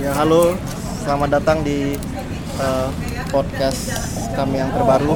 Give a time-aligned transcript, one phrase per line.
[0.00, 0.56] Ya halo,
[1.04, 1.92] selamat datang di
[2.56, 2.88] uh,
[3.28, 3.92] podcast
[4.32, 5.12] kami yang terbaru.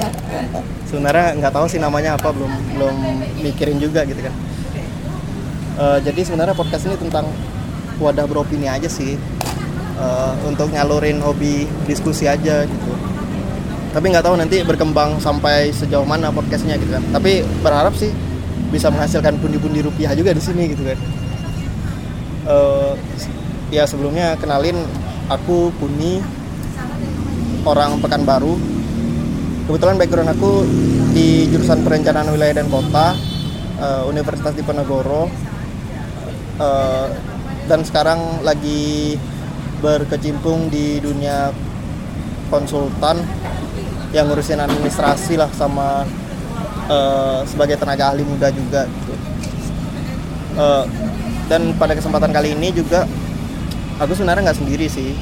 [0.85, 2.97] Sebenarnya nggak tahu sih namanya apa, belum belum
[3.41, 4.35] mikirin juga gitu kan.
[5.81, 7.25] Uh, jadi sebenarnya podcast ini tentang
[7.97, 9.17] wadah beropini aja sih,
[9.97, 12.93] uh, untuk nyalurin hobi diskusi aja gitu.
[13.89, 17.01] Tapi nggak tahu nanti berkembang sampai sejauh mana podcastnya gitu kan.
[17.09, 18.13] Tapi berharap sih
[18.69, 20.99] bisa menghasilkan pundi-pundi rupiah juga di sini gitu kan.
[22.45, 22.93] Uh,
[23.73, 24.77] ya sebelumnya kenalin
[25.29, 26.21] aku Kuni
[27.65, 28.57] orang Pekanbaru
[29.65, 30.69] kebetulan background aku
[31.17, 33.17] di jurusan perencanaan wilayah dan kota
[33.81, 35.33] uh, Universitas Diponegoro
[36.61, 37.07] uh,
[37.65, 39.17] dan sekarang lagi
[39.81, 41.53] berkecimpung di dunia
[42.53, 43.25] konsultan
[44.13, 46.05] yang ngurusin administrasi lah sama
[46.89, 48.87] uh, sebagai tenaga ahli muda juga.
[50.55, 50.87] Uh,
[51.51, 53.05] dan pada kesempatan kali ini juga
[53.99, 55.15] aku sebenarnya nggak sendiri sih.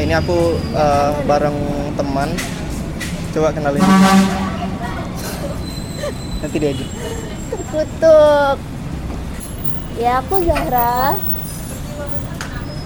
[0.00, 1.56] Ini aku uh, bareng
[1.94, 2.32] teman.
[3.30, 3.84] Coba kenalin.
[6.40, 6.86] Nanti dia aja.
[7.52, 8.56] Terkutuk
[10.00, 11.14] ya aku Zahra.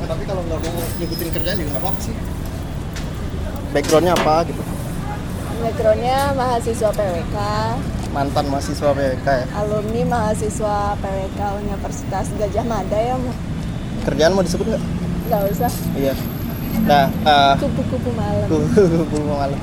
[0.02, 2.14] Nah, tapi kalau nggak mau nyebutin kerjaan juga nggak apa-apa sih.
[3.70, 4.62] Backgroundnya apa gitu?
[5.62, 7.36] Backgroundnya mahasiswa PWK
[8.14, 9.46] mantan mahasiswa PWK ya?
[9.58, 13.34] Alumni mahasiswa PWK Universitas Gajah Mada ya mau
[14.06, 14.82] kerjaan mau disebut nggak?
[15.26, 15.72] Nggak usah.
[15.98, 16.14] Iya.
[16.86, 18.46] Nah uh, kupu-kupu malam.
[18.46, 19.58] Kupu malam.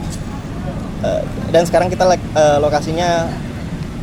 [1.02, 1.24] Uh,
[1.56, 3.32] dan sekarang kita uh, lokasinya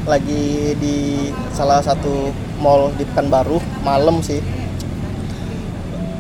[0.09, 2.33] lagi di salah satu
[2.65, 4.41] mall di Pekanbaru malam sih.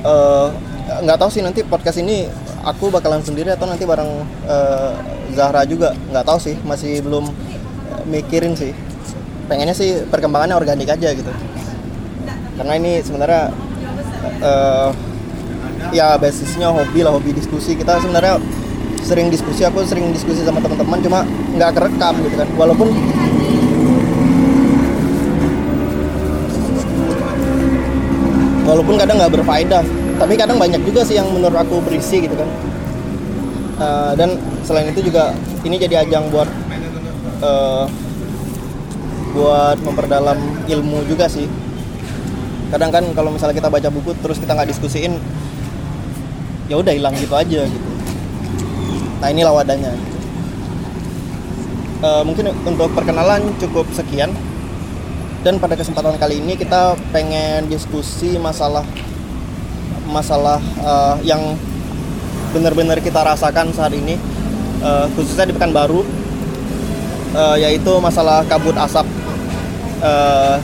[0.04, 0.52] Uh,
[1.00, 2.28] nggak tahu sih nanti podcast ini
[2.60, 4.92] aku bakalan sendiri atau nanti bareng uh,
[5.32, 5.96] Zahra juga.
[6.12, 7.32] Nggak tahu sih masih belum
[8.08, 8.72] mikirin sih.
[9.48, 11.32] Pengennya sih perkembangannya organik aja gitu.
[12.58, 13.54] Karena ini sebenarnya
[14.42, 14.90] uh,
[15.94, 17.78] ya basisnya hobi lah hobi diskusi.
[17.78, 18.40] Kita sebenarnya
[19.04, 21.18] sering diskusi aku sering diskusi sama teman-teman cuma
[21.54, 22.48] nggak kerekam gitu kan.
[22.58, 22.88] Walaupun
[28.68, 29.82] walaupun kadang nggak berfaedah
[30.18, 32.48] tapi kadang banyak juga sih yang menurut aku berisi gitu kan.
[33.78, 34.34] Uh, dan
[34.66, 35.30] selain itu juga
[35.62, 36.50] ini jadi ajang buat
[37.40, 37.86] uh,
[39.32, 41.46] buat memperdalam ilmu juga sih.
[42.68, 45.16] Kadang kan kalau misalnya kita baca buku terus kita nggak diskusiin
[46.68, 47.88] ya udah hilang gitu aja gitu.
[49.18, 49.92] Nah inilah wadahnya.
[51.98, 54.30] Uh, mungkin untuk perkenalan cukup sekian.
[55.38, 58.82] Dan pada kesempatan kali ini kita pengen diskusi masalah
[60.10, 61.54] masalah uh, yang
[62.50, 64.16] benar-benar kita rasakan saat ini
[64.82, 66.00] uh, khususnya di Pekanbaru
[67.36, 69.04] uh, yaitu masalah kabut asap
[70.02, 70.56] uh,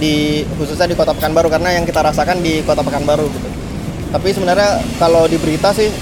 [0.00, 3.48] di khususnya di kota Pekanbaru karena yang kita rasakan di kota Pekanbaru gitu.
[4.10, 5.92] Tapi sebenarnya kalau di berita sih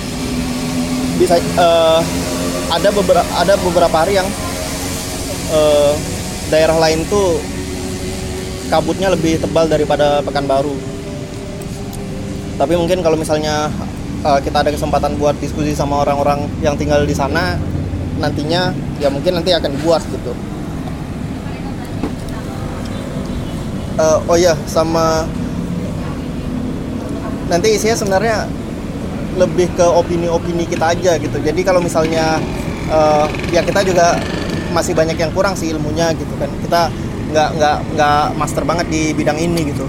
[1.18, 2.00] bisa uh,
[2.72, 4.28] ada beberapa ada beberapa hari yang
[5.50, 5.92] uh,
[6.48, 7.42] daerah lain tuh
[8.70, 10.76] kabutnya lebih tebal daripada Pekanbaru.
[12.58, 13.70] Tapi mungkin kalau misalnya
[14.22, 17.58] uh, kita ada kesempatan buat diskusi sama orang-orang yang tinggal di sana
[18.18, 20.32] nantinya ya mungkin nanti akan dibuat gitu.
[23.98, 25.26] Uh, oh ya sama
[27.50, 28.46] nanti isinya sebenarnya
[29.38, 31.38] lebih ke opini-opini kita aja gitu.
[31.38, 32.42] Jadi kalau misalnya
[32.90, 34.18] uh, ya kita juga
[34.74, 36.50] masih banyak yang kurang sih ilmunya gitu kan.
[36.62, 36.80] Kita
[37.28, 39.84] nggak nggak nggak master banget di bidang ini gitu.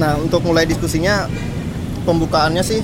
[0.00, 1.28] Nah untuk mulai diskusinya
[2.04, 2.80] pembukaannya sih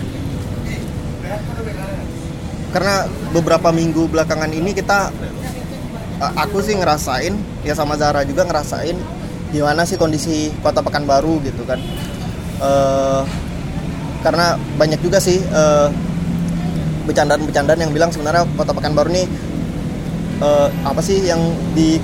[2.76, 5.08] karena beberapa minggu belakangan ini kita
[6.20, 7.32] aku sih ngerasain
[7.64, 9.15] ya sama Zara juga ngerasain
[9.50, 11.78] gimana sih kondisi kota Pekanbaru gitu kan?
[12.58, 13.22] Uh,
[14.24, 15.92] karena banyak juga sih uh,
[17.06, 19.24] bercandaan-bercandaan yang bilang sebenarnya kota Pekanbaru ini
[20.42, 21.40] uh, apa sih yang
[21.76, 22.02] di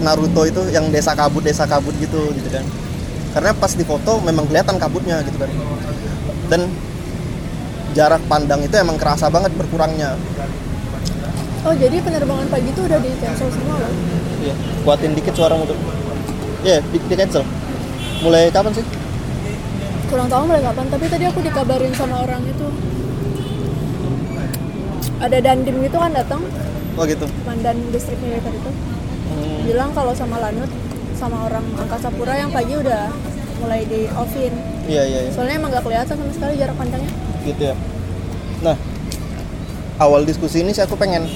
[0.00, 2.64] Naruto itu yang desa kabut desa kabut gitu gitu kan.
[3.36, 5.50] Karena pas di foto memang kelihatan kabutnya gitu kan.
[6.48, 6.72] Dan
[7.92, 10.16] jarak pandang itu emang kerasa banget berkurangnya.
[11.60, 13.92] Oh jadi penerbangan pagi itu udah di cancel semua loh
[14.40, 15.76] iya kuatin dikit suara untuk
[16.60, 17.44] ya yeah, di, di cancel.
[18.20, 18.84] Mulai kapan sih?
[20.10, 22.66] Kurang tahu mulai kapan tapi tadi aku dikabarin sama orang itu.
[25.20, 26.40] Ada dandim gitu kan datang.
[26.96, 27.24] Oh gitu.
[27.48, 28.72] Mandan distrik militer itu.
[29.30, 29.62] Hmm.
[29.62, 30.66] bilang kalau sama Lanut
[31.14, 33.14] sama orang angkasa pura yang pagi udah
[33.62, 34.50] mulai di offin.
[34.90, 35.30] Iya iya, iya.
[35.30, 37.12] soalnya emang gak kelihatan sama sekali jarak pandangnya.
[37.46, 37.76] Gitu ya.
[38.64, 38.76] Nah
[40.00, 41.28] awal diskusi ini sih aku pengen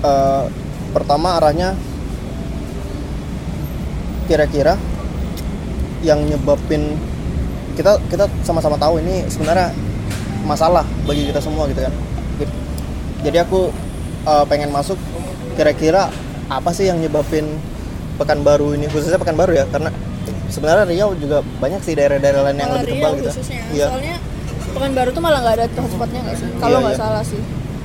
[0.00, 0.48] uh,
[0.96, 1.76] pertama arahnya
[4.26, 4.74] kira-kira
[6.02, 6.94] yang nyebabin
[7.74, 9.72] kita kita sama-sama tahu ini sebenarnya
[10.44, 11.92] masalah bagi kita semua gitu kan
[13.24, 13.72] Jadi- aku
[14.22, 14.94] uh, pengen masuk
[15.56, 16.12] kira-kira
[16.46, 17.58] apa sih yang nyebabin
[18.16, 19.92] Pekanbaru ini khususnya Pekanbaru ya karena
[20.48, 23.60] sebenarnya Riau juga banyak sih daerah-daerah lain yang Malah lebih Riau tebal gitu khususnya.
[23.74, 24.16] iya Soalnya
[24.72, 26.48] Pekanbaru tuh malah nggak ada hotspotnya nggak sih?
[26.56, 27.02] Kalau Iya, nggak iya.
[27.02, 27.40] salah sih.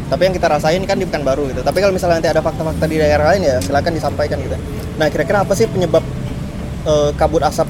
[0.07, 2.99] tapi yang kita rasain kan di Pekanbaru gitu tapi kalau misalnya nanti ada fakta-fakta di
[2.99, 4.59] daerah lain ya silakan disampaikan gitu
[4.95, 6.03] nah kira-kira apa sih penyebab
[6.85, 7.67] uh, kabut asap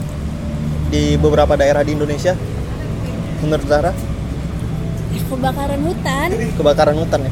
[0.92, 2.36] di beberapa daerah di Indonesia
[3.42, 3.92] menurut Zara
[5.32, 6.30] Kebakaran hutan.
[6.60, 7.32] kebakaran hutan ya?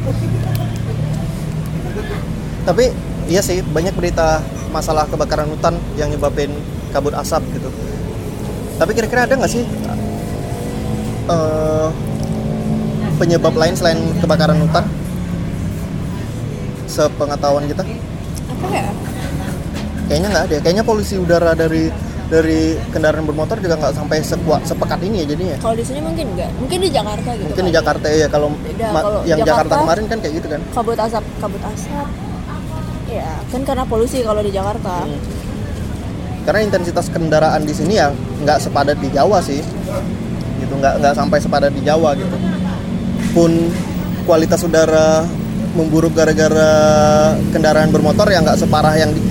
[2.63, 2.83] Tapi
[3.27, 4.39] iya sih banyak berita
[4.71, 6.51] masalah kebakaran hutan yang nyebabin
[6.95, 7.67] kabut asap gitu.
[8.79, 9.67] Tapi kira-kira ada nggak sih
[11.27, 11.87] eh,
[13.19, 14.87] penyebab lain selain kebakaran hutan?
[16.87, 17.83] Sepengetahuan kita?
[17.83, 18.87] Apa ya?
[20.09, 20.59] Kayaknya nggak ada ya.
[20.59, 21.87] kayaknya polusi udara dari
[22.25, 22.59] dari
[22.89, 26.49] kendaraan bermotor juga nggak sampai sekuat sepekat ini ya jadinya Kalau di sini mungkin nggak.
[26.57, 27.45] Mungkin di Jakarta gitu.
[27.47, 27.77] mungkin di kan.
[27.79, 30.97] Jakarta ya kalau Beda, ma- kalau yang Jakarta, Jakarta- kemarin kan kayak gitu kan kabut
[30.99, 32.07] asap kabut asap
[33.07, 35.17] ya kan karena polusi kalau di Jakarta Hmm.
[36.39, 38.09] karena intensitas kendaraan di sini ya
[38.39, 39.61] nggak sepadat di Jawa sih
[40.59, 42.37] gitu nggak nggak sampai sepadat di Jawa gitu
[43.31, 43.51] pun
[44.23, 45.25] kualitas udara
[45.71, 46.73] memburuk gara-gara
[47.49, 49.25] kendaraan bermotor yang nggak separah yang di-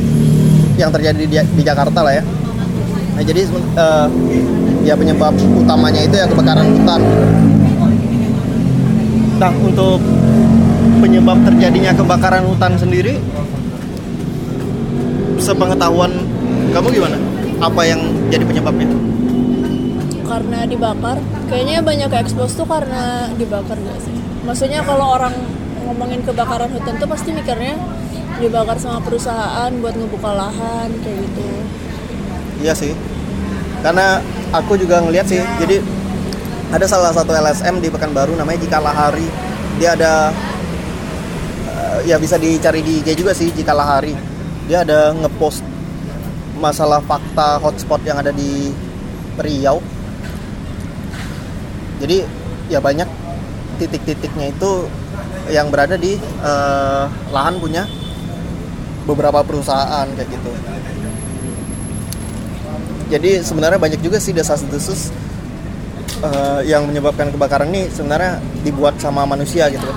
[0.78, 2.24] yang terjadi di, di Jakarta lah ya
[3.18, 4.06] nah jadi eh,
[4.86, 7.00] ya penyebab utamanya itu ya kebakaran hutan
[9.38, 9.98] nah untuk
[11.02, 13.18] penyebab terjadinya kebakaran hutan sendiri
[15.38, 16.10] sepengetahuan
[16.74, 17.16] kamu gimana?
[17.62, 18.90] Apa yang jadi penyebabnya?
[20.28, 24.14] karena dibakar kayaknya banyak expose tuh karena dibakar gak sih
[24.44, 25.32] maksudnya kalau orang
[25.88, 27.74] ngomongin kebakaran hutan tuh pasti mikirnya
[28.38, 31.48] dibakar sama perusahaan buat ngebuka lahan kayak gitu
[32.58, 32.92] Iya sih.
[33.82, 34.18] Karena
[34.50, 35.38] aku juga ngeliat sih.
[35.62, 35.78] Jadi
[36.74, 39.26] ada salah satu LSM di Pekanbaru namanya Jika Lahari.
[39.78, 40.34] Dia ada
[41.70, 44.14] eh, ya bisa dicari di IG juga sih Jika Lahari.
[44.66, 45.62] Dia ada ngepost
[46.58, 48.74] masalah fakta hotspot yang ada di
[49.38, 49.78] Riau.
[52.02, 52.26] Jadi
[52.66, 53.06] ya banyak
[53.78, 54.90] titik-titiknya itu
[55.46, 57.86] yang berada di eh, lahan punya
[59.08, 60.52] beberapa perusahaan kayak gitu.
[63.08, 65.08] Jadi sebenarnya banyak juga sih desas-desus
[66.20, 69.88] eh, yang menyebabkan kebakaran ini sebenarnya dibuat sama manusia gitu.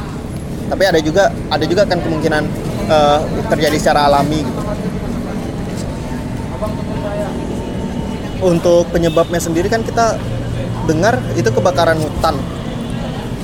[0.71, 2.43] Tapi ada juga ada juga kan kemungkinan
[2.87, 3.19] eh,
[3.51, 4.61] terjadi secara alami gitu.
[8.41, 10.15] Untuk penyebabnya sendiri kan kita
[10.87, 12.39] dengar itu kebakaran hutan.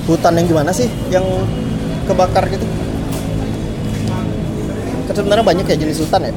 [0.08, 1.28] Hutan yang gimana sih yang
[2.08, 2.64] kebakar gitu?
[5.18, 6.34] Sebenarnya banyak ya jenis hutan ya.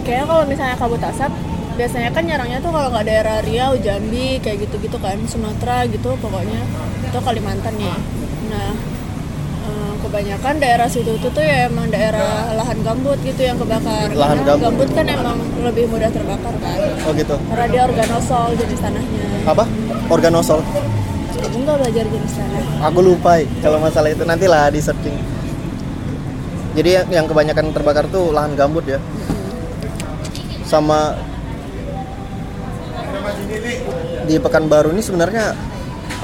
[0.00, 1.32] kayaknya kalau misalnya kabut asap
[1.74, 6.60] biasanya kan nyarangnya tuh kalau nggak daerah Riau, Jambi kayak gitu-gitu kan, Sumatera gitu pokoknya
[7.02, 7.92] itu Kalimantan nih.
[8.46, 8.72] Nah
[9.64, 14.12] eh, kebanyakan daerah situ tuh tuh ya emang daerah lahan gambut gitu yang kebakar.
[14.12, 14.88] Lahan Karena gambut.
[14.90, 17.36] kan emang lebih mudah terbakar kan, Oh gitu.
[17.48, 19.24] karena dia organosol jenis tanahnya.
[19.44, 19.64] Apa?
[20.06, 20.60] Organosol.
[21.34, 22.62] Kamu nggak belajar jenis tanah?
[22.86, 25.16] Aku lupa eh, kalau masalah itu nantilah di searching.
[26.74, 28.98] Jadi yang, yang kebanyakan terbakar tuh lahan gambut ya.
[30.66, 31.14] Sama
[34.24, 35.54] di Pekanbaru ini sebenarnya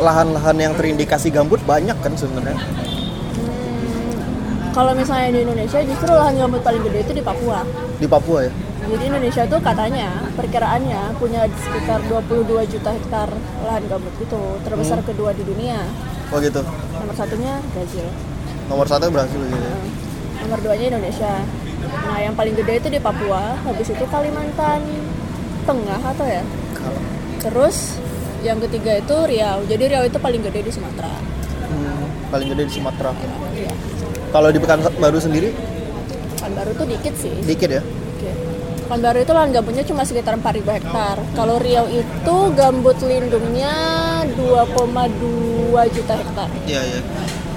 [0.00, 2.56] lahan-lahan yang terindikasi gambut banyak kan sebenarnya.
[4.70, 7.62] Kalau misalnya di Indonesia justru lahan gambut paling gede itu di Papua.
[7.98, 8.52] Di Papua ya.
[8.80, 13.28] Jadi Indonesia tuh katanya perkiraannya punya sekitar 22 juta hektar
[13.62, 15.06] lahan gambut itu terbesar Hmm.
[15.06, 15.78] kedua di dunia.
[16.32, 16.62] Oh gitu.
[16.96, 18.06] Nomor satunya Brazil,
[18.66, 19.52] Nomor satu berhasil gitu.
[19.52, 19.68] ya.
[19.68, 19.78] Nah,
[20.44, 21.32] nomor duanya Indonesia.
[21.90, 24.80] Nah yang paling gede itu di Papua, habis itu Kalimantan
[25.64, 26.42] Tengah atau ya.
[27.40, 28.00] Terus
[28.40, 29.64] yang ketiga itu Riau.
[29.68, 31.12] Jadi Riau itu paling gede di Sumatera.
[31.68, 33.12] Hmm, paling gede di Sumatera.
[33.52, 33.72] Iya.
[34.30, 35.50] Kalau di Pekanbaru sendiri
[36.38, 37.34] Pekanbaru tuh dikit sih.
[37.44, 37.82] dikit ya.
[37.84, 38.30] Oke.
[38.88, 41.16] Pekanbaru itu lahan gambutnya cuma sekitar 4.000 hektar.
[41.36, 43.74] Kalau Riau itu gambut lindungnya
[44.34, 46.48] 2,2 juta hektar.
[46.64, 47.00] Iya iya.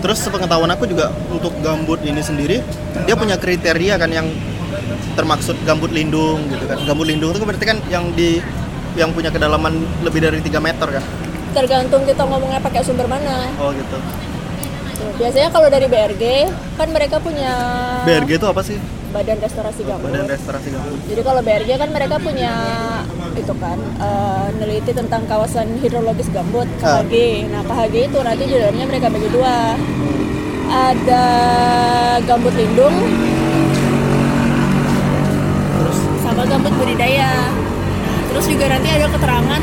[0.03, 2.60] Terus sepengetahuan aku juga untuk gambut ini sendiri
[3.07, 4.27] dia punya kriteria kan yang
[5.15, 6.75] termaksud gambut lindung gitu kan.
[6.83, 8.43] Gambut lindung itu berarti kan yang di
[9.00, 11.03] yang punya kedalaman lebih dari 3 meter kan.
[11.55, 13.48] Tergantung kita ngomongnya pakai sumber mana.
[13.55, 13.95] Oh gitu.
[15.24, 17.53] Biasanya kalau dari BRG kan mereka punya
[18.03, 18.75] BRG itu apa sih?
[19.13, 20.10] Badan Restorasi Gambut.
[20.10, 21.00] Badan Restorasi Gambut.
[21.05, 22.53] Jadi kalau BRG kan mereka punya
[23.33, 27.01] itu kan eh, neliti tentang kawasan hidrologis gambut Ah.
[27.01, 27.13] KHG.
[27.49, 29.75] Nah KHG itu nanti di dalamnya mereka bagi dua.
[30.65, 31.25] Ada
[32.23, 32.95] gambut lindung
[35.73, 37.51] Terus sama gambut budidaya.
[38.01, 39.61] Nah, terus juga nanti ada keterangan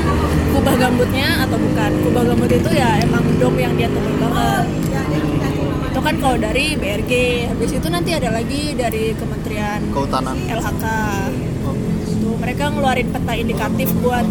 [0.50, 4.66] kubah gambutnya atau bukan kubah gambut itu ya emang dom yang dia tebel banget
[5.90, 7.12] itu kan kalau dari BRG
[7.46, 10.32] habis itu nanti ada lagi dari Kementerian Kehutanan.
[10.48, 10.84] LHK
[12.50, 14.26] mereka ngeluarin peta indikatif buat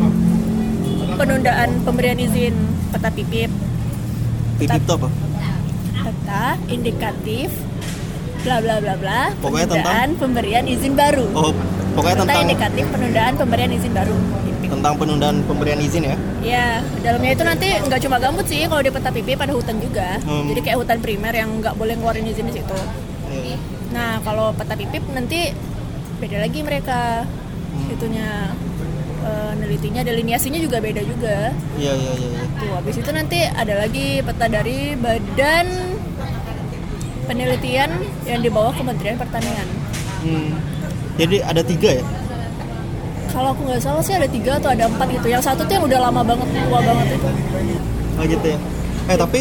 [1.15, 2.51] penundaan pemberian izin
[2.91, 3.47] peta pipip
[4.59, 5.07] Pipip itu apa?
[6.03, 7.47] peta indikatif
[8.43, 11.55] bla bla bla bla Pokoknya tentang- penundaan pemberian izin baru Oh,
[11.95, 14.67] pokoknya peta tentang indikatif penundaan pemberian izin baru Pipip.
[14.69, 16.15] tentang penundaan pemberian izin ya.
[16.43, 16.67] Ya,
[16.99, 20.19] dalamnya itu nanti nggak cuma gambut sih, kalau di peta pipip ada hutan juga.
[20.21, 20.43] Hmm.
[20.45, 22.79] Jadi kayak hutan primer yang nggak boleh ngeluarin izin di situ.
[23.29, 23.55] Iya.
[23.89, 25.55] Nah, kalau peta pipip nanti
[26.17, 27.48] beda lagi mereka Hmm.
[27.87, 28.51] Itunya
[29.23, 31.55] eh, nelitinya, delineasinya juga beda juga.
[31.79, 32.29] Iya iya iya.
[32.35, 32.43] iya.
[32.59, 35.67] Tuh, habis itu nanti ada lagi peta dari Badan
[37.29, 37.91] Penelitian
[38.25, 39.67] yang di bawah Kementerian Pertanian.
[40.25, 40.57] Hmm.
[41.19, 42.05] Jadi ada tiga ya?
[43.29, 45.27] Kalau aku nggak salah sih ada tiga atau ada empat gitu.
[45.29, 47.29] Yang satu tuh yang udah lama banget, tua banget itu.
[48.17, 48.59] Oh gitu ya.
[49.05, 49.39] Eh tapi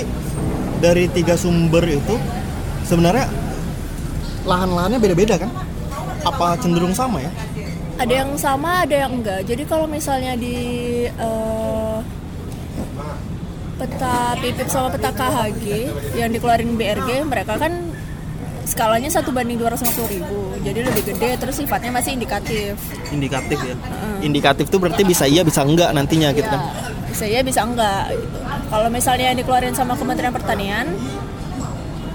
[0.85, 2.15] dari tiga sumber itu
[2.85, 3.27] sebenarnya
[4.45, 5.51] lahan-lahannya beda-beda kan?
[6.29, 7.33] Apa cenderung sama ya?
[7.99, 9.43] Ada yang sama ada yang enggak.
[9.45, 10.57] Jadi kalau misalnya di
[11.11, 11.99] eh,
[13.79, 15.67] peta pipip sama peta KHG
[16.19, 17.95] yang dikeluarin BRG mereka kan
[18.69, 20.55] skalanya satu banding 250 ribu.
[20.63, 22.79] Jadi lebih gede terus sifatnya masih indikatif.
[23.11, 23.75] Indikatif ya.
[24.23, 26.63] Indikatif tuh berarti bisa iya bisa enggak nantinya gitu ya kan?
[27.09, 28.15] bisa ya bisa enggak.
[28.15, 28.39] Gitu
[28.69, 30.87] kalau misalnya yang dikeluarin sama Kementerian Pertanian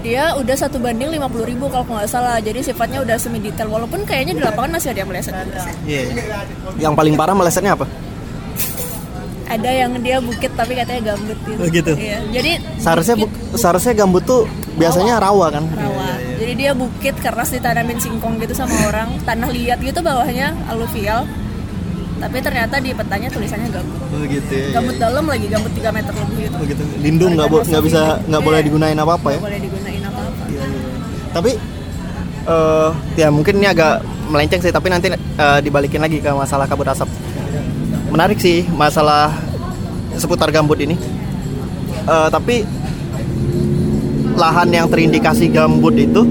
[0.04, 4.04] dia udah satu banding 50 ribu kalau nggak salah jadi sifatnya udah semi detail walaupun
[4.04, 5.74] kayaknya di lapangan masih ada yang meleset sih.
[5.86, 6.02] Iya.
[6.04, 6.22] iya.
[6.78, 7.88] Yang paling parah melesetnya apa?
[9.44, 11.60] ada yang dia bukit tapi katanya gambut gitu.
[11.60, 11.92] Oh, gitu.
[11.94, 12.18] Iya.
[12.32, 15.64] Jadi Seharusnya bu- seharusnya gambut tuh biasanya rawa kan?
[15.68, 16.16] rawa.
[16.34, 21.28] Jadi dia bukit keras ditanamin singkong gitu sama orang, tanah liat gitu bawahnya aluvial.
[22.14, 24.00] Tapi ternyata di petanya tulisannya gambut.
[24.08, 24.66] Oh gitu ya.
[24.72, 26.56] Gambut dalam lagi, gambut 3 meter lebih gitu.
[26.56, 26.82] Oh gitu.
[26.98, 28.66] Lindung nggak bo- nggak bisa nggak boleh Iya.
[28.66, 29.38] digunain apa-apa ya?
[29.38, 29.53] Boleh.
[31.34, 31.50] Tapi
[32.44, 32.88] eh
[33.18, 37.10] ya mungkin ini agak melenceng sih, tapi nanti eh, dibalikin lagi ke masalah kabut asap.
[38.14, 39.34] Menarik sih masalah
[40.14, 40.94] seputar gambut ini.
[42.06, 42.62] Eh, tapi
[44.34, 46.26] lahan yang terindikasi gambut itu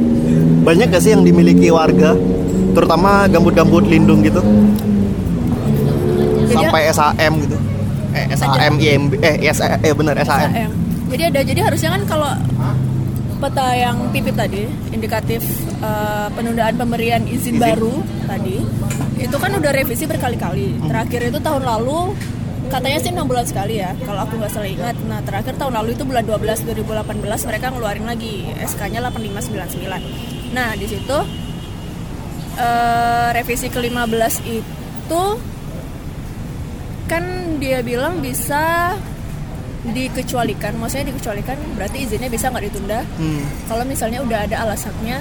[0.63, 2.15] banyak gak sih yang dimiliki warga,
[2.71, 4.39] terutama gambut-gambut lindung gitu,
[6.47, 7.57] Jadi- sampai SAM gitu.
[8.13, 9.39] Eh, SAM, IMB, eh,
[9.83, 10.51] eh bener SAM.
[10.51, 10.71] SAM.
[11.11, 12.31] Jadi ada jadi harusnya kan kalau
[13.43, 14.63] peta yang pipit tadi
[14.95, 15.43] indikatif
[15.83, 17.61] eh, penundaan pemberian izin, Izin.
[17.61, 18.63] baru tadi
[19.19, 20.79] itu kan udah revisi berkali-kali.
[20.87, 22.15] Terakhir itu tahun lalu
[22.71, 24.95] katanya sih enam bulan sekali ya kalau aku nggak salah ingat.
[25.03, 30.55] Nah terakhir tahun lalu itu bulan 12 2018 mereka ngeluarin lagi SK-nya 8599.
[30.55, 31.17] Nah di situ
[32.55, 35.23] eh, revisi ke-15 itu
[37.11, 37.23] kan
[37.59, 38.95] dia bilang bisa
[39.85, 43.43] dikecualikan maksudnya dikecualikan berarti izinnya bisa nggak ditunda Hmm.
[43.67, 45.19] kalau misalnya udah ada alasannya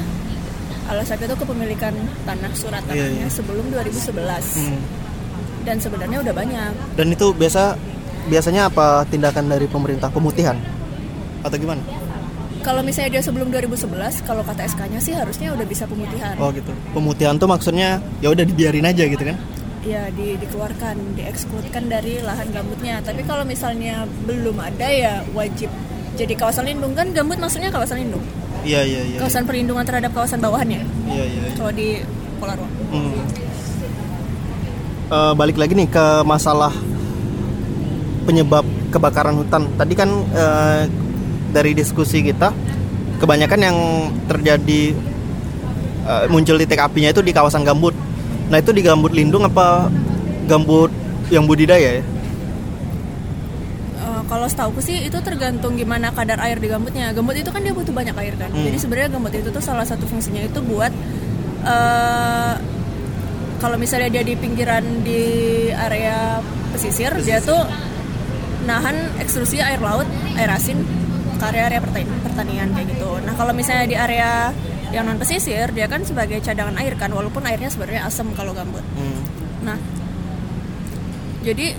[0.84, 3.28] alasannya itu kepemilikan tanah surat Iya, tanahnya iya.
[3.28, 4.78] sebelum 2011 Hmm.
[5.62, 7.74] dan sebenarnya udah banyak Dan itu biasa
[8.24, 10.54] biasanya apa tindakan dari pemerintah pemutihan
[11.42, 11.82] atau gimana?
[12.62, 16.70] kalau misalnya dia sebelum 2011 kalau kata SK-nya sih harusnya udah bisa pemutihan Oh gitu.
[16.94, 19.34] Pemutihan tuh maksudnya ya udah dibiarin aja gitu kan?
[19.82, 25.68] Ya di, dikeluarkan diekskludkan dari lahan gambutnya tapi kalau misalnya belum ada ya wajib
[26.14, 28.22] jadi kawasan lindung kan gambut maksudnya kawasan lindung
[28.62, 29.18] Iya iya iya.
[29.18, 31.42] kawasan perlindungan terhadap kawasan bawahannya Iya iya.
[31.58, 31.98] kalau di
[32.38, 33.42] Polarwa Hmm.
[35.12, 36.72] Eh, balik lagi nih ke masalah
[38.24, 39.68] penyebab kebakaran hutan.
[39.76, 40.88] Tadi kan eh,
[41.52, 42.48] dari diskusi kita
[43.20, 43.76] kebanyakan yang
[44.24, 44.96] terjadi
[46.08, 47.92] eh, muncul titik apinya itu di kawasan gambut.
[48.50, 49.86] Nah itu di gambut lindung apa
[50.48, 50.90] gambut
[51.30, 52.04] yang budidaya ya?
[54.02, 57.14] Eh, kalau setahu sih itu tergantung gimana kadar air di gambutnya.
[57.14, 58.50] Gambut itu kan dia butuh banyak air kan.
[58.50, 58.64] Hmm.
[58.66, 60.92] Jadi sebenarnya gambut itu tuh salah satu fungsinya itu buat
[61.62, 62.54] eh
[63.62, 65.22] kalau misalnya dia di pinggiran di
[65.70, 66.42] area
[66.74, 67.62] pesisir, dia tuh
[68.66, 70.02] nahan ekstrusi air laut,
[70.34, 70.82] air asin
[71.38, 73.10] ke area-area pertanian, pertanian kayak gitu.
[73.22, 74.50] Nah kalau misalnya di area
[74.92, 78.84] yang non pesisir, dia kan sebagai cadangan air kan, walaupun airnya sebenarnya asam kalau gambut.
[78.94, 79.20] Hmm.
[79.64, 79.78] Nah,
[81.42, 81.74] jadi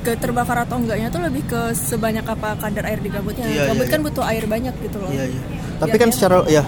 [0.00, 3.42] ke terbakar atau enggaknya tuh lebih ke sebanyak apa kadar air di gambutnya.
[3.50, 5.10] Iya, Gambut iya, kan butuh air banyak gitu loh.
[5.10, 5.40] Iya, iya.
[5.82, 6.62] Tapi Biar kan dia- secara ya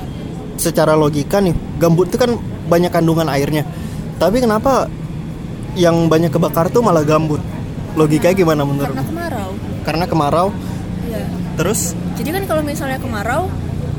[0.58, 2.34] secara logika nih, gambut itu kan
[2.66, 3.62] banyak kandungan airnya.
[4.18, 4.90] Tapi kenapa
[5.78, 7.38] yang banyak kebakar tuh malah gambut?
[7.94, 8.90] Logikanya gimana menurut?
[8.90, 9.50] Karena kemarau.
[9.86, 10.48] Karena kemarau.
[11.06, 11.22] Iya.
[11.54, 13.46] Terus Jadi kan kalau misalnya kemarau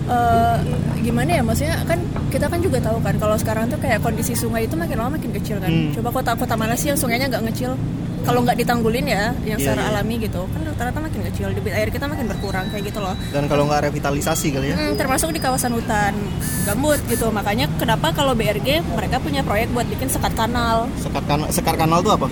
[0.09, 0.57] eh,
[0.99, 4.65] gimana ya maksudnya kan kita kan juga tahu kan kalau sekarang tuh kayak kondisi sungai
[4.65, 5.67] itu makin lama makin kecil kan.
[5.67, 5.93] Hmm.
[5.93, 7.73] Coba kota-kota mana sih yang sungainya nggak ngecil?
[8.19, 9.89] kalau nggak ditanggulin ya yang Iya, secara iya.
[9.95, 13.47] alami gitu kan rata-rata makin kecil debit air kita makin berkurang kayak gitu loh dan
[13.47, 16.13] kalau nggak revitalisasi kali ya Hmm, termasuk di kawasan hutan
[16.67, 21.47] gambut gitu makanya kenapa kalau BRG mereka punya proyek buat bikin sekat kanal sekat kanal
[21.47, 22.27] sekar kanal tuh apa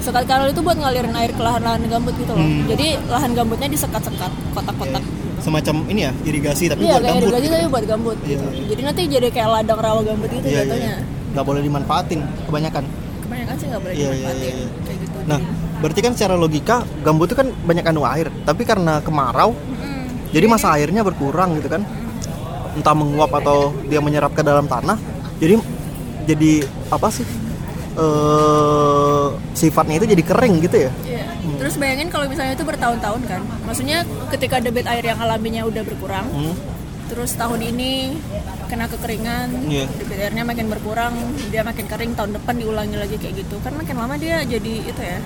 [0.00, 2.64] sekat kanal itu buat ngalirin air ke lahan-lahan gambut gitu loh Hmm.
[2.66, 5.01] jadi lahan gambutnya disekat-sekat kotak-kotak
[5.42, 7.54] semacam ini ya irigasi tapi iya buat kayak gambut irigasi gitu.
[7.54, 8.64] tapi buat gambut Iya, gitu iya.
[8.70, 11.32] jadi nanti jadi kayak ladang rawa gambut gitu Iya, iya, jatuhnya iya.
[11.34, 12.84] nggak boleh dimanfaatin kebanyakan
[13.20, 14.68] kebanyakan sih nggak boleh Iya, iya, dimanfaatin iya, iya.
[14.86, 15.38] kayak gitu nah
[15.82, 20.30] berarti kan secara logika gambut itu kan banyak anu air tapi karena kemarau Mm-mm.
[20.30, 21.82] jadi masa airnya berkurang gitu kan
[22.72, 24.96] entah menguap atau dia menyerap ke dalam tanah
[25.36, 25.58] jadi
[26.24, 26.52] jadi
[26.88, 27.26] apa sih
[27.92, 31.11] eh sifatnya itu jadi kering gitu ya Iya.
[31.42, 33.42] Terus bayangin kalau misalnya itu bertahun-tahun kan.
[33.62, 36.54] Maksudnya ketika debit air yang alaminya udah berkurang, Hmm.
[37.06, 38.14] terus tahun ini
[38.66, 39.84] kena kekeringan, Iya.
[39.92, 41.12] debit airnya makin berkurang,
[41.48, 43.58] dia makin kering, tahun depan diulangi lagi kayak gitu.
[43.60, 45.18] Kan makin lama dia jadi itu ya.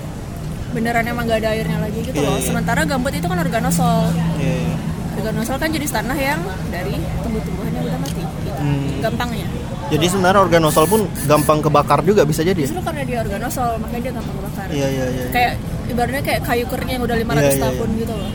[0.67, 2.37] Beneran emang gak ada airnya lagi gitu Iya, loh.
[2.37, 2.43] iya.
[2.43, 4.11] Sementara gambut itu kan organosol.
[4.35, 4.75] Iya, iya.
[5.15, 6.93] Organosol kan jenis tanah yang dari
[7.23, 8.21] tumbuh-tumbuhan yang udah mati.
[8.21, 8.51] Gitu.
[8.51, 8.99] Hmm.
[8.99, 9.47] Gampangnya.
[9.87, 14.01] Jadi sebenarnya organosol pun gampang kebakar juga bisa jadi ya Justru karena dia organosol, makanya
[14.01, 14.65] dia gampang kebakar.
[14.69, 15.51] iya iya iya Kayak
[15.87, 18.31] ibaratnya kayak kayu kering yang udah 500 Iya, iya, tahun gitu loh.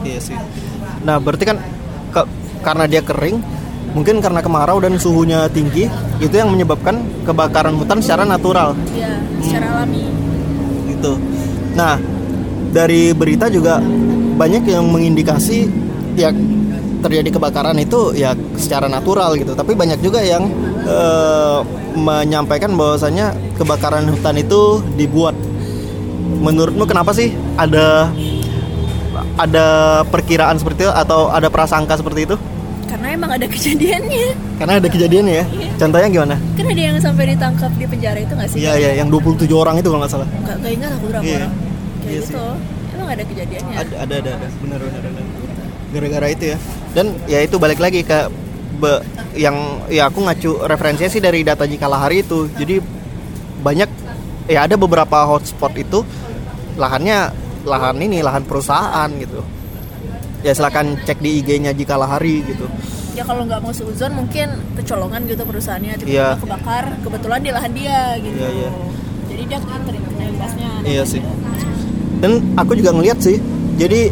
[0.00, 0.36] Iya sih.
[1.00, 1.56] Nah, berarti kan
[2.10, 2.28] ke-
[2.60, 3.36] karena dia kering,
[3.90, 9.66] mungkin karena kemarau dan suhunya tinggi, itu yang menyebabkan kebakaran hutan secara natural Iya, secara
[9.74, 10.04] alami.
[10.86, 11.16] gitu.
[11.72, 11.96] Nah,
[12.70, 13.80] dari berita juga
[14.34, 15.68] banyak yang mengindikasi
[16.14, 16.32] ya
[17.00, 19.52] terjadi kebakaran itu ya secara natural gitu.
[19.52, 20.46] Tapi banyak juga yang
[20.84, 21.58] eh,
[21.96, 25.34] menyampaikan bahwasanya kebakaran hutan itu dibuat.
[26.40, 28.08] Menurutmu kenapa sih ada
[29.36, 29.66] ada
[30.06, 32.36] perkiraan seperti itu atau ada prasangka seperti itu?
[32.86, 34.26] Karena emang ada kejadiannya.
[34.58, 35.44] Karena ada kejadiannya ya.
[35.78, 36.34] Contohnya gimana?
[36.58, 38.58] Kan ada yang sampai ditangkap di penjara itu nggak sih?
[38.60, 40.28] Iya iya yang 27 orang itu kalau nggak salah.
[40.42, 41.36] Nggak, ingat aku berapa Iya.
[41.38, 41.52] orang.
[42.00, 42.32] Kayak Iya sih.
[42.34, 42.44] gitu.
[42.90, 43.74] Emang ada kejadiannya.
[43.78, 44.48] Ada ada ada, ada.
[44.60, 45.24] benar benar benar.
[45.90, 46.58] Gara-gara itu ya.
[46.94, 48.30] Dan ya itu balik lagi ke
[48.78, 49.02] be-
[49.34, 49.54] yang
[49.90, 52.46] ya aku ngacu referensinya sih dari data Kalahari itu.
[52.54, 52.78] Jadi
[53.60, 53.90] banyak
[54.50, 56.02] ya ada beberapa hotspot itu
[56.78, 57.30] lahannya
[57.66, 59.42] lahan ini lahan perusahaan gitu.
[60.40, 62.66] Ya silakan cek di IG-nya Kalahari gitu.
[63.12, 64.48] Ya kalau nggak mau seuzon mungkin
[64.78, 66.28] kecolongan gitu perusahaannya tiba-tiba Iya.
[66.40, 68.38] kebakar kebetulan di lahan dia gitu.
[68.38, 68.70] Iya, iya.
[69.28, 70.68] Jadi dia kena imbasnya.
[70.86, 71.20] Iya sih.
[72.22, 73.36] Dan aku juga ngeliat sih.
[73.76, 74.08] Jadi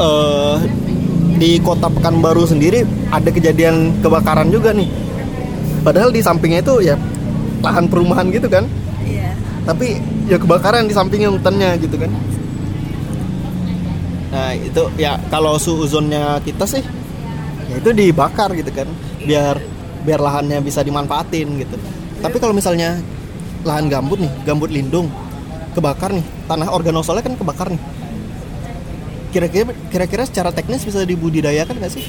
[0.00, 0.56] eh
[1.40, 4.88] di kota Pekanbaru sendiri ada kejadian kebakaran juga nih.
[5.80, 6.96] Padahal di sampingnya itu ya
[7.64, 8.68] lahan perumahan gitu kan.
[9.04, 9.32] Iya.
[9.64, 12.12] Tapi ya kebakaran di sampingnya hutannya gitu kan.
[14.30, 16.84] Nah itu ya kalau suuzonnya kita sih
[17.70, 18.88] ya itu dibakar gitu kan
[19.24, 19.56] biar
[20.04, 21.76] biar lahannya bisa dimanfaatin gitu.
[22.20, 23.00] Tapi kalau misalnya
[23.64, 25.08] lahan gambut nih, gambut lindung
[25.72, 27.80] kebakar nih, tanah organosolnya kan kebakar nih.
[29.30, 32.04] Kira-kira kira-kira secara teknis bisa dibudidayakan nggak sih?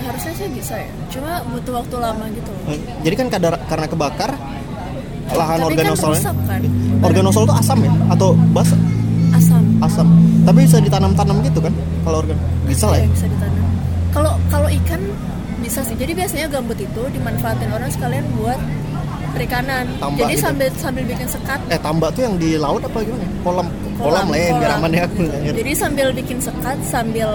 [0.00, 0.90] Harusnya sih bisa ya.
[1.08, 2.62] Cuma butuh waktu lama gitu loh.
[2.68, 4.30] Eh, Jadi kan kadar, karena kebakar
[5.30, 6.60] lahan Tapi kan organosolnya rusak kan.
[7.00, 8.80] organosol itu asam ya atau basah?
[9.30, 9.62] Asam.
[9.78, 10.06] asam
[10.42, 11.70] tapi bisa ditanam-tanam gitu kan
[12.02, 12.34] kalau organ
[12.66, 13.64] bisa lah ya Iya, bisa ditanam.
[14.10, 14.98] Kalau kalau ikan
[15.60, 15.94] bisa sih.
[15.94, 18.58] Jadi biasanya gambut itu dimanfaatin orang sekalian buat
[19.30, 19.86] perikanan.
[19.96, 20.42] Tambak Jadi gitu.
[20.42, 21.60] sambil sambil bikin sekat.
[21.68, 23.66] eh tambak tuh yang di laut apa gimana kolam
[24.00, 25.04] kolam, lah ya biar aman ya.
[25.52, 27.30] Jadi sambil bikin sekat sambil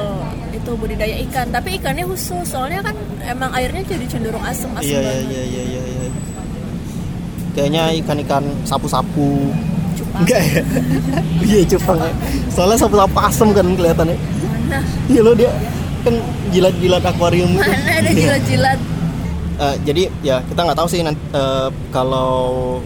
[0.51, 1.47] itu budidaya ikan.
[1.54, 5.25] Tapi ikannya khusus soalnya kan emang airnya jadi cenderung asam asam iya iya banget.
[5.25, 6.10] iya iya iya iya
[7.56, 9.49] kayaknya ikan-ikan sapu-sapu
[10.15, 10.62] enggak ya
[11.47, 12.12] iya cupang ya
[12.51, 14.80] soalnya sapu-sapu asem kan kelihatannya Mana?
[15.08, 15.51] iya lo dia
[16.06, 16.15] kan
[16.54, 17.49] jilat-jilat akuarium.
[17.58, 18.78] Mana ada jilat-jilat?
[19.58, 22.78] Eh, jadi ya kita nggak tahu sih nanti eh, kalau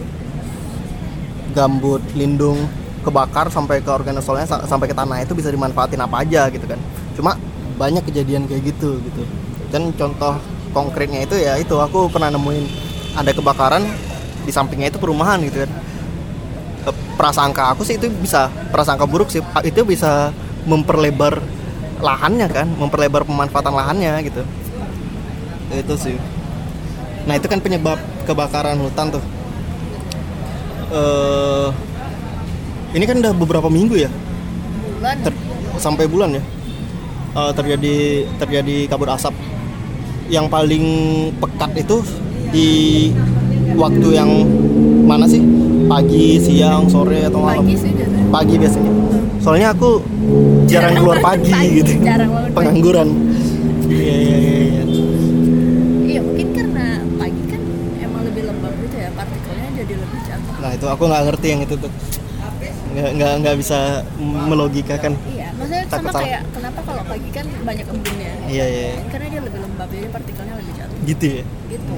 [1.52, 2.64] gambut lindung
[3.00, 6.78] kebakar sampai ke organosolnya sa- sampai ke tanah itu bisa dimanfaatin apa aja gitu kan.
[7.16, 7.32] Cuma
[7.80, 9.22] banyak kejadian kayak gitu gitu.
[9.72, 10.36] Dan contoh
[10.76, 12.64] konkretnya itu ya itu aku pernah nemuin
[13.16, 13.82] ada kebakaran
[14.44, 15.70] di sampingnya itu perumahan gitu kan.
[16.92, 19.40] Eh, prasangka aku sih itu bisa prasangka buruk sih.
[19.64, 20.32] Itu bisa
[20.68, 21.40] memperlebar
[22.00, 24.42] lahannya kan memperlebar pemanfaatan lahannya gitu.
[25.72, 26.16] Itu sih.
[27.24, 27.96] Nah itu kan penyebab
[28.28, 29.24] kebakaran hutan tuh.
[30.90, 31.89] Eh
[32.90, 34.10] ini kan udah beberapa minggu ya
[34.92, 35.16] Bulan.
[35.22, 35.38] ter-
[35.76, 36.42] sampai bulan ya
[37.32, 37.94] eh, terjadi
[38.36, 39.32] terjadi kabut asap
[40.28, 40.84] yang paling
[41.36, 42.02] pekat itu
[42.48, 42.68] di
[43.74, 44.30] waktu yang
[45.04, 45.42] mana sih
[45.86, 48.24] pagi siang sore atau malam Pagi sih biasanya.
[48.30, 48.92] pagi biasanya
[49.40, 49.90] soalnya aku
[50.66, 52.52] jarang keluar pagi, gitu Jarang pagi.
[52.52, 53.08] pengangguran
[53.88, 54.82] iya iya iya iya.
[56.06, 57.60] Iya mungkin karena pagi kan
[57.98, 60.54] emang lebih lembab gitu ya partikelnya jadi lebih jatuh.
[60.60, 61.90] nah itu aku nggak ngerti yang itu tuh
[62.90, 66.24] nggak nggak nggak bisa melogikakan iya maksudnya Takut sama salah.
[66.24, 68.32] kayak kenapa kalau pagi kan banyak embunnya.
[68.48, 68.88] Iya iya.
[69.12, 70.98] Karena dia lebih lembab jadi partikelnya lebih jatuh.
[71.04, 71.42] Gitu ya?
[71.68, 71.92] Gitu.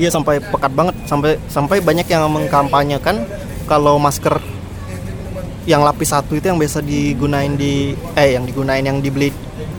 [0.00, 0.94] Iya sampai pekat banget.
[1.10, 3.16] Sampai sampai banyak yang mengkampanyekan
[3.66, 4.38] kalau masker
[5.68, 9.28] yang lapis satu itu yang biasa digunain di eh yang digunain yang dibeli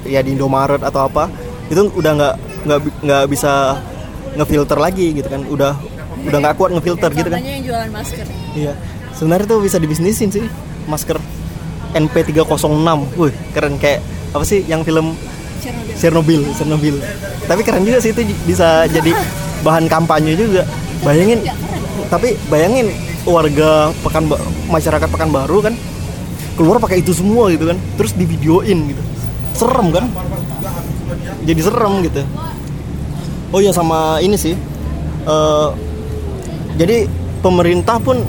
[0.06, 1.28] ya di Indomaret atau apa
[1.72, 2.36] itu udah nggak
[2.68, 3.80] nggak nggak bisa
[4.38, 5.42] ngefilter lagi gitu kan.
[5.48, 5.74] Udah
[6.28, 7.40] udah nggak kuat ngefilter gitu kan.
[7.42, 8.28] Yang jualan masker.
[8.54, 8.74] Iya.
[9.22, 10.42] Sebenarnya tuh bisa dibisnisin sih
[10.90, 11.22] masker
[11.94, 12.90] NP306.
[13.22, 14.02] Wih, keren kayak
[14.34, 15.14] apa sih yang film
[15.62, 16.96] Chernobyl Chernobyl, Chernobyl.
[17.46, 19.14] Tapi keren juga sih itu bisa jadi
[19.62, 20.66] bahan kampanye juga.
[21.06, 21.46] Bayangin
[22.10, 22.90] tapi bayangin
[23.22, 24.26] warga pekan
[24.74, 25.78] masyarakat Pekanbaru kan
[26.58, 27.78] keluar pakai itu semua gitu kan.
[28.02, 29.04] Terus di videoin gitu.
[29.54, 30.10] Serem kan?
[31.46, 32.26] Jadi serem gitu.
[33.54, 34.58] Oh iya sama ini sih.
[35.22, 35.70] eh,
[36.82, 37.06] jadi
[37.46, 38.26] pemerintah pun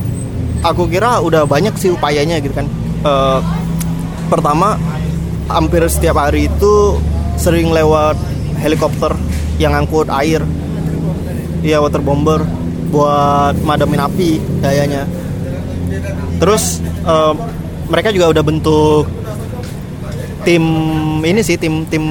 [0.63, 2.67] aku kira udah banyak sih upayanya gitu kan.
[3.03, 3.39] Eh,
[4.31, 4.79] pertama
[5.51, 6.97] hampir setiap hari itu
[7.37, 8.17] sering lewat
[8.63, 9.13] helikopter
[9.59, 10.41] yang angkut air.
[11.63, 12.43] Iya water bomber
[12.91, 15.09] buat madamin api kayaknya
[16.43, 17.35] terus eh,
[17.87, 19.05] mereka juga udah bentuk
[20.43, 20.65] tim
[21.23, 22.03] ini sih tim tim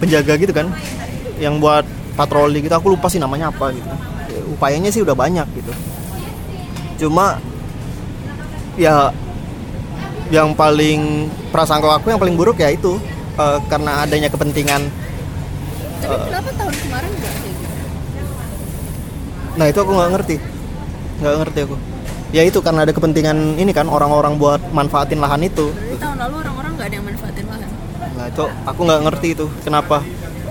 [0.00, 0.72] penjaga gitu kan
[1.36, 2.72] yang buat patroli gitu.
[2.76, 3.88] Aku lupa sih namanya apa gitu.
[4.54, 5.72] Upayanya sih udah banyak gitu.
[7.04, 7.42] Cuma
[8.74, 9.14] ya
[10.32, 12.98] yang paling prasangka aku yang paling buruk ya itu
[13.38, 14.88] eh, karena adanya kepentingan
[16.04, 17.76] tapi kenapa tahun kemarin nggak kayak gitu?
[19.56, 20.36] Nah itu aku nggak ngerti.
[21.24, 21.76] Nggak ngerti aku.
[22.34, 25.70] Ya itu karena ada kepentingan ini kan orang-orang buat manfaatin lahan itu.
[25.72, 27.68] Berarti tahun lalu orang-orang nggak ada yang manfaatin lahan?
[28.14, 29.96] Nah itu aku nggak ngerti itu kenapa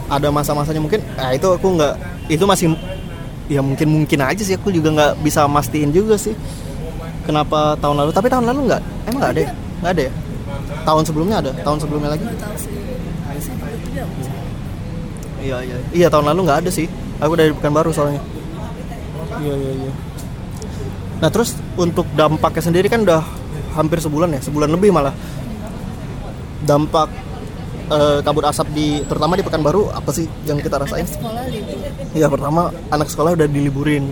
[0.10, 0.82] ada masa-masanya.
[0.82, 1.94] Mungkin nah itu aku nggak
[2.34, 2.68] itu masih
[3.52, 6.32] ya mungkin mungkin aja sih aku juga nggak bisa mastiin juga sih
[7.24, 8.12] kenapa tahun lalu?
[8.12, 8.82] Tapi tahun lalu nggak?
[9.10, 9.52] Emang nggak ada ya?
[9.84, 10.12] nggak ada ya?
[10.84, 11.52] Tahun sebelumnya ada?
[11.64, 12.26] Tahun sebelumnya lagi?
[15.44, 15.78] Iya iya.
[15.92, 16.88] Iya tahun lalu nggak ada sih.
[17.20, 18.22] Aku dari Pekanbaru soalnya.
[19.40, 19.94] Iya iya iya
[21.24, 23.24] nah terus untuk dampaknya sendiri kan udah
[23.80, 24.44] hampir sebulan ya?
[24.44, 25.16] Sebulan lebih malah.
[26.68, 27.08] Dampak
[27.88, 31.08] eh, kabut asap di terutama di Pekanbaru apa sih yang kita rasain?
[31.08, 31.80] Sekolah libur
[32.12, 34.12] Iya pertama anak sekolah udah diliburin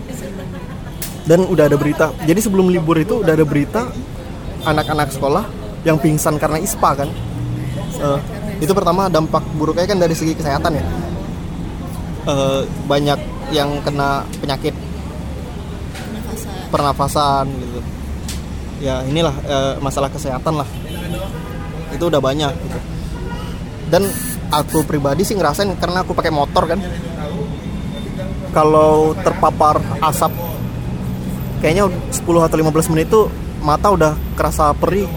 [1.25, 2.09] dan udah ada berita.
[2.25, 3.89] Jadi sebelum libur itu udah ada berita
[4.65, 5.45] anak-anak sekolah
[5.85, 7.09] yang pingsan karena ispa kan.
[8.01, 8.19] Eh,
[8.61, 10.83] itu pertama dampak buruknya kan dari segi kesehatan ya.
[12.29, 13.19] Eh, banyak
[13.53, 14.73] yang kena penyakit
[16.69, 17.81] pernafasan gitu.
[18.81, 20.69] Ya inilah eh, masalah kesehatan lah.
[21.93, 22.53] Itu udah banyak.
[22.53, 22.79] Gitu.
[23.91, 24.07] Dan
[24.49, 26.79] aku pribadi sih ngerasain karena aku pakai motor kan.
[28.51, 30.50] Kalau terpapar asap
[31.61, 33.29] kayaknya 10 atau 15 menit itu
[33.61, 35.07] mata udah kerasa perih.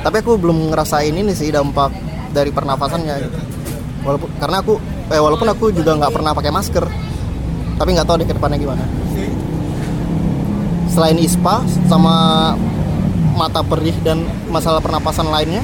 [0.00, 1.92] Tapi aku belum ngerasain ini sih dampak
[2.32, 3.16] dari pernafasannya.
[4.04, 4.80] Walaupun karena aku
[5.12, 6.84] eh, walaupun aku juga nggak pernah pakai masker.
[7.76, 8.84] Tapi nggak tahu deh ke depannya gimana
[10.94, 12.14] selain ISPA sama
[13.34, 15.58] mata perih dan masalah pernapasan lainnya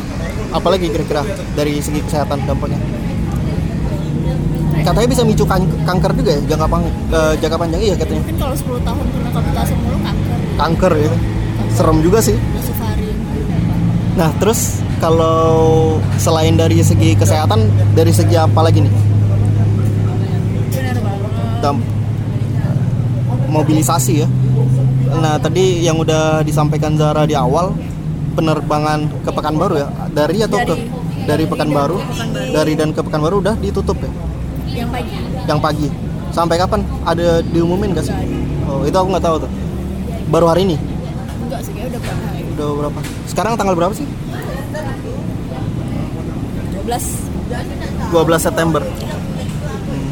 [0.50, 1.22] apalagi kira-kira
[1.54, 2.82] dari segi kesehatan dampaknya
[4.82, 8.20] katanya bisa micu kan- kanker juga ya jangka, pang- eh, jangka panjang iya katanya.
[8.22, 10.38] Mungkin kalau 10 tahun kena asap mulu kanker.
[10.56, 11.12] Kanker ya.
[11.70, 12.36] Serem juga sih.
[14.10, 17.64] Nah terus kalau selain dari segi kesehatan
[17.94, 18.92] dari segi apa lagi nih?
[21.60, 21.86] Damp-
[23.48, 24.28] mobilisasi ya.
[25.10, 27.74] Nah tadi yang udah disampaikan Zara di awal
[28.32, 29.88] penerbangan ke Pekanbaru ya?
[30.10, 31.26] Dari atau ke Dari.
[31.26, 31.98] dari Pekanbaru?
[31.98, 32.52] Pekanbaru.
[32.52, 34.10] dari dan ke Pekanbaru udah ditutup ya
[34.74, 35.14] yang pagi?
[35.46, 35.88] Yang pagi.
[36.30, 36.80] Sampai kapan?
[37.02, 38.14] Ada diumumin gak sih?
[38.70, 39.50] Oh itu aku nggak tahu tuh.
[40.30, 40.76] Baru hari ini?
[41.42, 42.46] Enggak sih udah berapa hari.
[42.54, 42.98] Udah berapa?
[43.26, 44.06] Sekarang tanggal berapa sih?
[46.86, 47.30] 12
[48.14, 48.82] 12 September.
[48.82, 50.06] Hmm.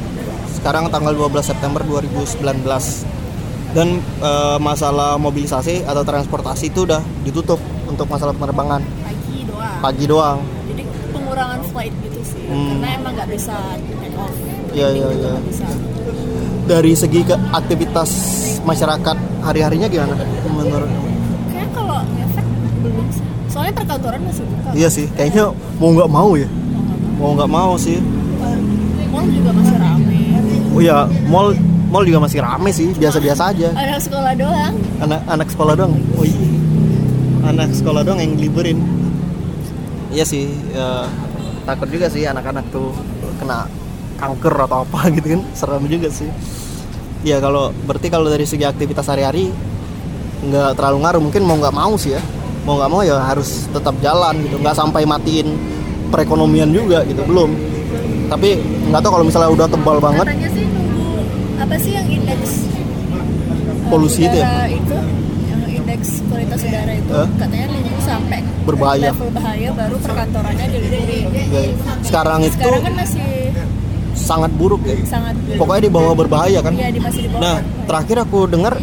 [0.59, 2.67] sekarang tanggal 12 September 2019
[3.79, 8.83] dan eh, masalah mobilisasi atau transportasi itu udah ditutup untuk masalah penerbangan.
[8.83, 9.79] Pagi doang.
[9.79, 10.39] Pagi doang.
[10.67, 10.83] Jadi
[11.15, 12.43] pengurangan flight gitu sih.
[12.51, 12.75] Hmm.
[12.75, 13.55] karena emang nggak bisa
[14.19, 15.33] off Iya, iya, iya.
[16.69, 18.11] dari segi ke aktivitas
[18.69, 20.13] masyarakat hari-harinya gimana
[20.45, 20.91] menurut
[21.49, 22.05] kayak kalau
[22.85, 24.69] belum sih soalnya perkantoran masih buka.
[24.77, 26.49] Iya sih kayaknya mau nggak mau ya?
[27.17, 27.97] Mau nggak mau sih.
[29.09, 30.21] Mall juga masih rame.
[30.77, 31.57] Oh ya mall
[31.89, 33.73] mall juga masih rame sih biasa-biasa aja.
[33.73, 34.75] Anak sekolah doang.
[35.01, 35.97] Anak anak sekolah doang?
[36.21, 36.49] Oh iya
[37.49, 38.79] anak sekolah doang yang liburin
[40.13, 41.09] iya sih ya,
[41.65, 42.93] takut juga sih anak-anak tuh
[43.41, 43.65] kena
[44.19, 46.29] kanker atau apa gitu kan serem juga sih.
[47.23, 49.51] Ya kalau berarti kalau dari segi aktivitas sehari-hari
[50.45, 51.23] nggak terlalu ngaruh.
[51.23, 52.23] Mungkin mau nggak mau sih ya.
[52.63, 54.59] Mau nggak mau ya harus tetap jalan gitu.
[54.59, 55.55] Nggak sampai matiin
[56.11, 57.51] perekonomian juga gitu belum.
[58.29, 60.27] Tapi nggak tahu kalau misalnya udah tebal banget.
[60.29, 61.07] Katanya sih nunggu
[61.59, 64.69] apa sih yang indeks uh, Polusi itu ya?
[64.69, 64.97] itu
[65.49, 67.29] yang indeks kualitas udara itu Hah?
[67.41, 69.11] katanya nunggu sampai Berbahaya.
[69.11, 71.61] level bahaya baru perkantorannya diliburin Ya,
[72.05, 73.48] sekarang itu sekarang kan masih
[74.29, 77.57] sangat buruk ya sangat pokoknya di bawah berbahaya kan Iya, di masih di bawah nah
[77.57, 77.87] berbahaya.
[77.89, 78.75] terakhir aku dengar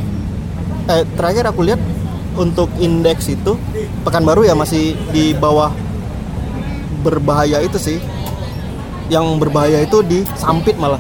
[0.88, 1.81] eh terakhir aku lihat
[2.36, 3.53] untuk indeks itu
[4.01, 5.69] pekanbaru ya masih di bawah
[6.99, 7.97] berbahaya itu sih
[9.08, 10.97] yang berbahaya itu di sampit malah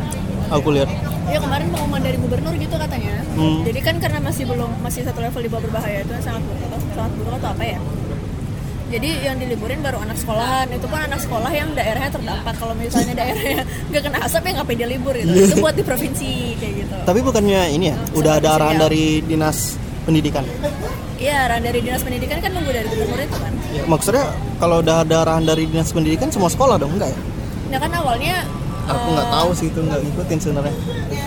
[0.47, 0.89] aku lihat
[1.25, 3.17] Ya kemarin pengumuman dari gubernur gitu katanya.
[3.33, 3.65] Hmm.
[3.65, 6.61] Jadi kan karena masih belum masih satu level di bawah berbahaya itu sangat buruk
[6.93, 7.79] sangat buruk atau apa ya?
[8.85, 12.53] Jadi yang diliburin baru anak sekolahan itu pun anak sekolah yang daerahnya terdampak.
[12.55, 15.31] Kalau misalnya daerahnya nggak kena asap ya ngapain dia libur gitu.
[15.31, 16.95] Itu buat di provinsi kayak gitu.
[17.01, 20.45] tapi bukannya ini ya udah ada arahan dari dinas pendidikan
[21.15, 23.53] Iya, arahan dari dinas pendidikan kan nunggu dari gubernur itu kan.
[23.71, 24.25] Ya, maksudnya
[24.57, 27.19] kalau udah ada arahan dari dinas pendidikan semua sekolah dong enggak ya
[27.65, 28.35] Nah kan awalnya
[28.85, 30.75] aku nggak tahu sih itu nggak ngikutin sebenarnya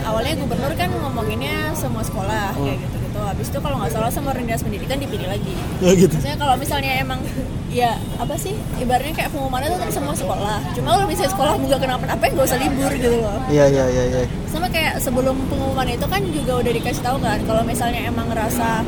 [0.05, 2.65] awalnya gubernur kan ngomonginnya semua sekolah Hmm.
[2.65, 3.27] kayak gitu gitu.
[3.29, 5.55] Habis itu kalau nggak salah sama dinas pendidikan dipilih lagi.
[5.83, 7.21] ya gitu Maksudnya kalau misalnya emang
[7.69, 10.59] ya apa sih ibaratnya kayak pengumumannya tuh semua sekolah.
[10.75, 13.39] Cuma kalau misalnya sekolah nggak kenapa-napa ya nggak usah libur gitu loh.
[13.51, 17.39] iya iya iya iya Sama kayak sebelum pengumuman itu kan juga udah dikasih tahu kan
[17.45, 18.83] kalau misalnya emang ngerasa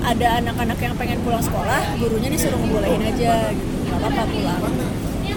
[0.00, 3.68] ada anak-anak yang pengen pulang sekolah, gurunya disuruh ngebolehin aja gitu.
[3.88, 4.62] Nggak apa-apa pulang.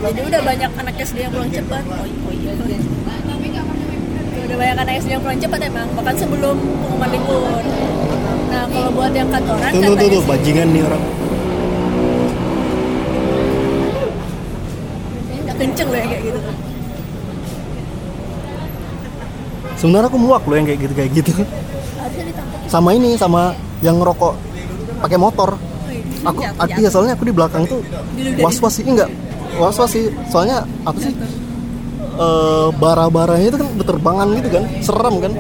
[0.04, 1.84] Jadi udah banyak anak SD yang pulang cepat.
[1.88, 2.52] Oh, oh iya.
[4.54, 7.42] Banyak anak SD yang pulang cepat emang, bahkan sebelum pengumuman libur.
[8.54, 11.04] Nah, kalau buat yang kantoran tuh tuh tuh, tuh bajingan nih orang.
[15.44, 16.40] Nggak kenceng loh ya kayak gitu.
[19.84, 21.32] sebenarnya aku muak loh yang kayak gitu kayak gitu.
[22.72, 23.52] Sama ini sama
[23.84, 24.32] yang ngerokok
[25.04, 25.60] pakai motor.
[25.92, 27.84] Wih, aku jatuh, iya soalnya aku di belakang tuh
[28.40, 29.12] was was sih enggak
[29.60, 30.08] was was sih.
[30.32, 31.12] Soalnya apa sih
[32.14, 35.34] eh bara-baranya itu kan berterbangan gitu kan serem kan?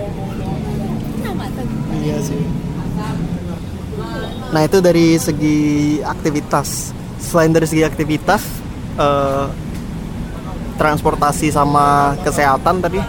[2.03, 2.41] Iya sih.
[4.53, 5.57] Nah itu dari segi
[6.01, 6.93] aktivitas.
[7.17, 8.41] Selain dari segi aktivitas
[8.97, 9.45] eh,
[10.75, 12.99] transportasi sama kesehatan tadi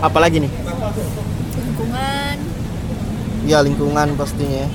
[0.00, 0.52] apalagi nih?
[1.56, 2.36] Lingkungan.
[3.46, 4.66] Ya lingkungan pastinya.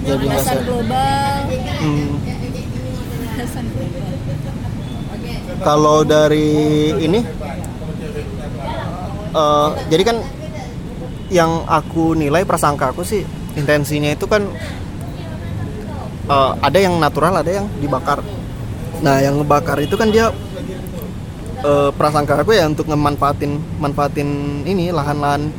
[0.00, 1.44] Jadi se- global.
[1.80, 3.48] Hmm, global
[5.60, 7.20] kalau dari ini
[9.36, 10.16] eh, jadi kan
[11.30, 13.22] yang aku nilai prasangka aku sih
[13.54, 14.42] intensinya itu kan
[16.26, 18.24] eh, ada yang natural ada yang dibakar.
[19.00, 20.32] Nah yang ngebakar itu kan dia
[21.62, 24.28] eh, prasangka aku ya untuk ngemanfaatin manfaatin
[24.66, 25.52] ini lahan-lahan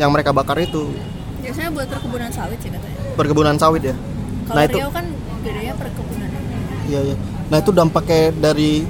[0.00, 0.90] yang mereka bakar itu.
[1.44, 2.98] Biasanya buat perkebunan sawit sih katanya.
[3.14, 3.94] Perkebunan sawit ya?
[4.48, 5.06] Kalau nah itu kan
[5.44, 6.28] gedenya perkebunan.
[6.84, 7.16] Iya, iya.
[7.48, 8.84] Nah itu dampaknya dari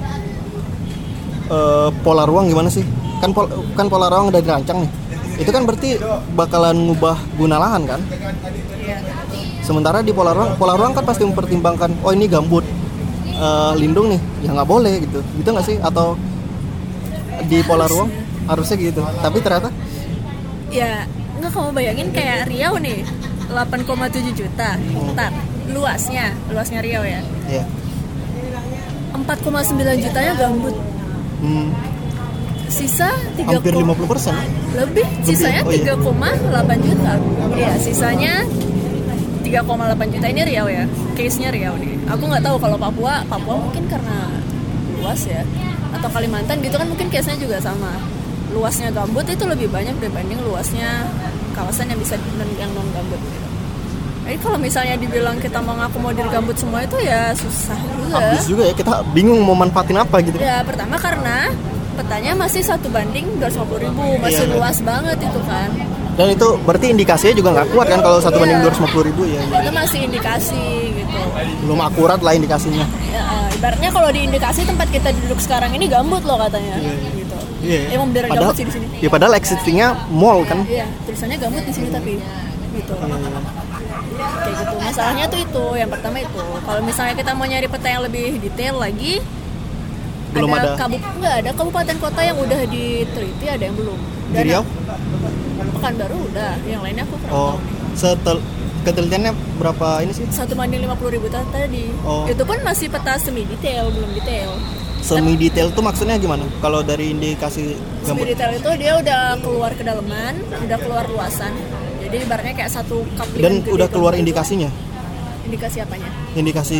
[1.47, 2.83] eh, pola ruang gimana sih?
[3.21, 4.91] Kan pol- kan pola ruang udah dirancang nih.
[5.35, 5.99] Itu kan berarti
[6.31, 7.99] bakalan ngubah guna lahan kan?
[8.79, 9.01] iya
[9.59, 12.61] Sementara di pola ruang, pola ruang kan pasti mempertimbangkan, oh ini gambut
[13.27, 15.77] eh, lindung nih, ya nggak boleh gitu, gitu nggak sih?
[15.81, 16.15] Atau
[17.45, 18.07] di pola ruang
[18.45, 19.01] harusnya gitu.
[19.01, 19.73] Tapi ternyata,
[20.69, 21.03] ya
[21.35, 23.03] nggak kamu bayangin kayak Riau nih
[23.51, 25.31] 8,7 juta hektar
[25.67, 27.63] luasnya luasnya Riau ya ya,
[29.13, 30.75] 4,9 jutanya gambut
[31.45, 31.67] hmm,
[32.67, 34.33] sisa 3, hampir 50 persen.
[34.73, 35.07] lebih.
[35.21, 35.93] Sisanya oh iya.
[35.93, 37.11] 3,8 juta.
[37.55, 38.33] Iya sisanya
[39.45, 40.25] 3,8 juta.
[40.27, 40.83] Ini Riau ya?
[41.13, 41.95] Case nya Riau nih.
[42.09, 44.33] Aku nggak tahu kalau Papua Papua mungkin karena
[44.99, 45.45] luas ya
[45.95, 47.95] atau Kalimantan gitu kan mungkin case nya juga sama.
[48.51, 51.05] Luasnya gambut itu lebih banyak dibanding luasnya
[51.55, 52.19] kawasan yang bisa
[52.59, 53.44] yang non gambut gitu.
[54.25, 58.17] Jadi kalau misalnya dibilang kita mau ngakomodir gambut semua itu ya susah juga.
[58.17, 60.41] Habis juga ya kita bingung mau manfaatin apa gitu.
[60.41, 61.53] Ya pertama karena
[61.95, 65.69] petanya masih satu banding 250 ribu masih Iya, luas banget itu kan.
[66.15, 68.71] Dan itu berarti indikasinya juga nggak kuat kan kalau satu banding Iya.
[68.73, 69.41] 250 ribu ya.
[69.45, 70.63] Itu masih indikasi
[70.97, 71.19] gitu.
[71.63, 72.81] belum akurat lah indikasinya.
[73.13, 76.81] Ya, ibaratnya kalau di indikasi tempat kita duduk sekarang ini gambut loh katanya.
[77.13, 77.37] Gitu.
[77.61, 77.93] Iya.
[77.93, 78.85] Emang beneran Padahal, gambut sih di sini.
[79.05, 80.65] ya padahal existingnya mall kan.
[80.65, 82.17] Iya, tulisannya gambut di sini tapi
[82.75, 82.93] gitu.
[84.15, 84.75] Kayak gitu.
[84.79, 86.43] Masalahnya tuh itu, yang pertama itu.
[86.63, 89.19] Kalau misalnya kita mau nyari peta yang lebih detail lagi,
[90.35, 90.75] Belum ada.
[90.75, 93.99] Kabup enggak ada kabupaten kota yang udah diteliti, ada yang belum.
[94.35, 94.63] Di Riau?
[95.79, 97.55] Pekanbaru udah, yang lainnya aku kurang Oh,
[97.95, 98.43] setel
[98.83, 100.27] ketelitiannya berapa ini sih?
[100.29, 101.89] Satu banding 50 ribu tadi.
[102.03, 102.27] Oh.
[102.27, 104.51] Itu pun masih peta semi detail, belum detail.
[104.99, 106.43] Semi detail tuh maksudnya gimana?
[106.59, 110.35] Kalau dari indikasi Semi detail itu dia udah keluar kedalaman,
[110.67, 111.55] udah keluar luasan.
[112.05, 114.69] Jadi ibaratnya kayak satu kaplingan Dan gede udah keluar indikasinya,
[115.43, 116.79] indikasi apanya indikasi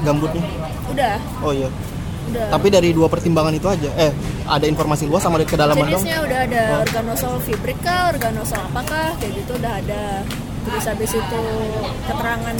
[0.00, 0.44] gambutnya.
[0.88, 1.68] udah Oh iya.
[2.28, 3.88] udah Tapi dari dua pertimbangan itu aja.
[3.96, 4.12] Eh,
[4.46, 5.98] ada informasi luas sama kedalaman dong.
[5.98, 6.82] jenisnya udah ada Oh.
[6.82, 10.22] organosol fibrik kah organosol apakah kayak gitu udah ada
[10.62, 11.42] terus habis itu
[12.04, 12.56] keterangan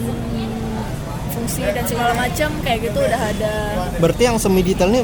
[1.30, 3.52] fungsi dan segala macam kayak gitu udah ada
[3.98, 5.02] Berarti yang semi detail ini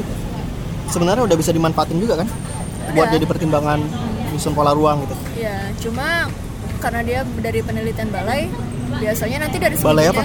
[0.87, 2.27] sebenarnya udah bisa dimanfaatin juga kan?
[2.87, 3.13] Buat Udah.
[3.13, 3.79] jadi pertimbangan
[4.27, 5.15] nyusun pola ruang gitu.
[5.37, 6.27] ya cuma
[6.85, 8.45] karena dia dari penelitian balai
[8.95, 10.21] biasanya nanti dari Balai apa?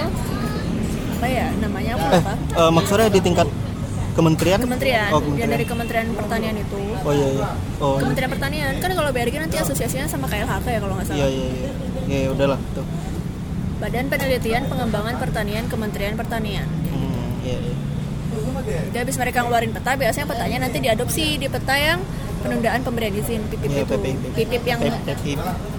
[1.11, 3.47] apa ya namanya apa Eh, apa eh, maksudnya di tingkat
[4.11, 4.59] kementerian?
[4.59, 5.49] kementerian, Oh, yang kementerian.
[5.49, 7.45] dari Kementerian Pertanian itu Oh iya iya.
[7.77, 7.99] Oh iya.
[7.99, 11.47] Kementerian Pertanian kan kalau BRG nanti asosiasinya sama KLHK ya kalau nggak Iya salah iya
[11.49, 11.71] iya.
[12.03, 12.85] Ya ya, udahlah tuh.
[13.79, 17.75] Badan Penelitian Pengembangan Pertanian Kementerian Pertanian Hmm, iya iya.
[18.61, 21.99] Jadi habis mereka ngeluarin peta, biasanya petanya nanti diadopsi di peta yang
[22.39, 23.91] penundaan pemberian izin PIP Iya, itu.
[23.91, 24.23] PPIP.
[24.47, 24.79] PIP yang.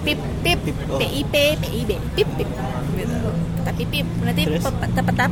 [0.03, 0.99] PIP PIP PIP, oh.
[0.99, 1.89] PIP PIP
[2.35, 2.49] PIP
[2.93, 3.15] gitu.
[3.57, 4.61] Peta PIP nanti Terus?
[4.61, 5.25] pe- peta peta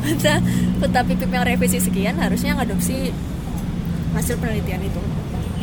[0.00, 0.34] peta
[0.80, 3.10] peta PIP yang revisi sekian harusnya ngadopsi
[4.12, 5.00] hasil penelitian itu.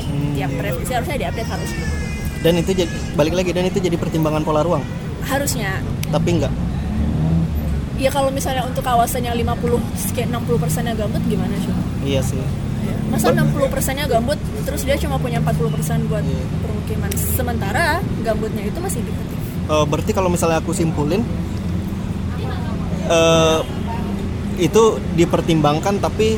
[0.02, 0.62] Hmm, Tiap iya.
[0.62, 1.72] revisi harusnya diupdate harus.
[2.42, 4.84] Dan itu jadi balik lagi dan itu jadi pertimbangan pola ruang.
[5.22, 6.54] Harusnya Tapi enggak.
[7.96, 11.70] ya kalau misalnya untuk kawasan yang 50 sekian 60 persennya gambut gimana sih?
[12.04, 12.42] Iya sih.
[13.12, 16.44] Masa 60 persennya gambut terus dia cuma punya 40 persen buat Iya.
[16.58, 17.10] permukiman.
[17.14, 17.86] Sementara
[18.22, 19.38] gambutnya itu masih indikatif.
[19.68, 21.22] Eh, berarti kalau misalnya aku simpulin
[23.08, 23.60] eh
[24.58, 26.38] itu dipertimbangkan tapi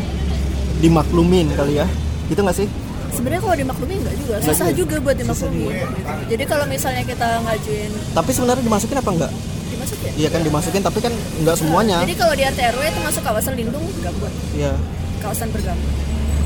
[0.79, 1.87] dimaklumin kali ya.
[2.25, 2.67] Gitu nggak sih?
[3.13, 4.79] Sebenarnya kalau dimaklumi enggak juga, Nggak susah juga.
[4.79, 5.61] juga buat Susah dimaklumi.
[5.61, 5.85] juga.
[6.25, 9.31] Jadi kalau misalnya kita ngajuin Tapi sebenarnya dimasukin apa enggak?
[9.69, 10.11] dimasuk ya?
[10.15, 11.97] Iya kan dimasukin tapi kan enggak semuanya.
[12.01, 14.73] Jadi kalau di RT RW itu masuk kawasan lindung gambut, Iya.
[15.19, 15.91] kawasan bergambut.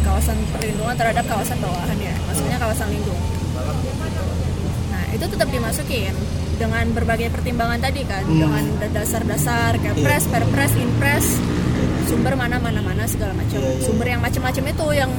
[0.08, 3.22] Kawasan perlindungan terhadap kawasan bawahan ya, maksudnya kawasan lindung.
[4.88, 6.14] Nah, itu tetap dimasukin
[6.58, 8.40] dengan berbagai pertimbangan tadi kan, Hmm.
[8.40, 8.64] dengan
[8.96, 11.26] dasar-dasar kayak pres, perpres, impres,
[12.08, 13.60] sumber mana mana mana segala macam.
[13.60, 15.12] Iya, iya, Sumber yang macam-macam itu yang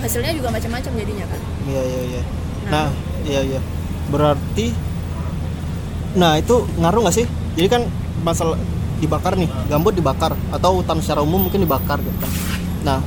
[0.00, 1.40] hasilnya juga macam-macam jadinya kan.
[1.68, 2.22] Iya iya iya.
[2.64, 2.70] Nah.
[2.72, 2.88] Nah,
[3.28, 3.60] iya iya.
[4.08, 4.66] Berarti
[6.10, 7.26] Nah, itu ngaruh nggak sih?
[7.54, 7.82] Jadi kan
[8.26, 8.58] masalah
[8.98, 12.30] dibakar nih, gambut dibakar atau hutan secara umum mungkin dibakar gitu kan.
[12.82, 12.98] Nah,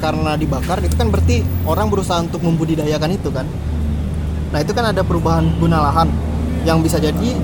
[0.00, 3.44] karena dibakar itu kan berarti orang berusaha untuk membudidayakan itu kan.
[4.50, 6.08] Nah, itu kan ada perubahan guna lahan
[6.66, 7.36] yang bisa jadi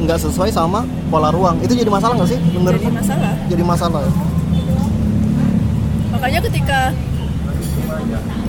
[0.00, 0.82] nggak sesuai sama
[1.12, 1.60] pola ruang.
[1.60, 2.40] Itu jadi masalah nggak sih?
[2.56, 3.32] Menurut Jadi masalah.
[3.46, 4.00] jadi masalah.
[4.02, 4.12] ya?
[6.10, 6.80] makanya ketika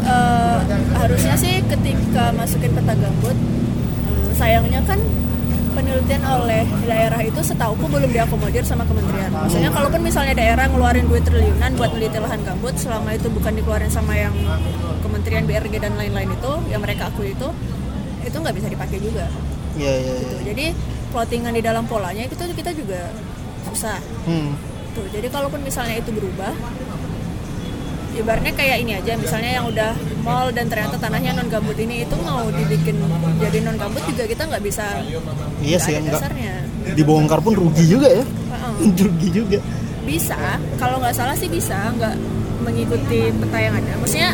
[0.04, 0.60] eh,
[1.00, 5.00] harusnya sih ketika masukin peta gambut eh, sayangnya kan
[5.72, 11.24] penelitian oleh daerah itu setauku belum diakomodir sama kementerian maksudnya kalaupun misalnya daerah ngeluarin duit
[11.24, 14.34] triliunan buat meneliti lahan gambut selama itu bukan dikeluarin sama yang
[15.02, 17.48] kementerian BRG dan lain-lain itu yang mereka akui itu
[18.22, 19.26] itu nggak bisa dipakai juga
[19.72, 20.14] Iya iya iya.
[20.20, 20.36] gitu.
[20.52, 20.66] jadi
[21.12, 23.08] plottingan di dalam polanya itu kita juga
[23.66, 24.54] susah Hmm.
[24.92, 26.52] Tuh, jadi kalaupun misalnya itu berubah,
[28.18, 32.16] ibaratnya kayak ini aja, misalnya yang udah mall dan ternyata tanahnya non gambut ini itu
[32.22, 33.00] mau dibikin
[33.42, 34.86] jadi non gambut juga kita nggak bisa.
[35.64, 36.22] Iya sih, enggak.
[36.98, 38.24] Dibongkar pun rugi juga ya.
[38.24, 38.92] Heeh.
[39.08, 39.60] rugi juga.
[40.04, 42.16] Bisa, kalau nggak salah sih bisa, nggak
[42.62, 43.92] mengikuti peta yang ada.
[44.02, 44.32] Maksudnya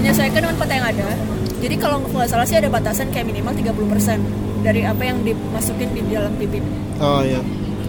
[0.00, 1.08] menyesuaikan dengan peta yang ada.
[1.56, 4.20] Jadi kalau nggak salah sih ada batasan kayak minimal 30%
[4.60, 6.60] dari apa yang dimasukin di dalam PIP.
[6.96, 7.40] Oh iya.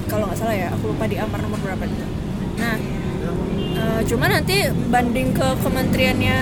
[0.07, 2.05] kalau nggak salah ya aku lupa di amar nomor berapa itu
[2.57, 2.75] nah
[3.97, 6.37] eh, cuma nanti banding ke kementeriannya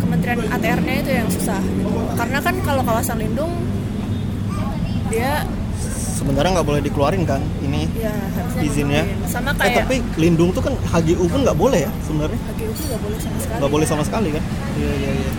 [0.00, 1.88] kementerian ATR-nya itu yang susah gitu.
[2.16, 3.52] karena kan kalau kawasan lindung
[5.12, 5.44] dia
[6.18, 8.10] Sebenarnya nggak boleh dikeluarin kan ini ya
[8.58, 9.06] izinnya.
[9.30, 12.40] sama Eh kayak tapi lindung tuh kan HGU pun nggak boleh ya sebenarnya.
[12.42, 14.42] HGU nggak boleh sama sekali Nggak boleh sama sekali kan?
[14.74, 15.32] Iya iya iya.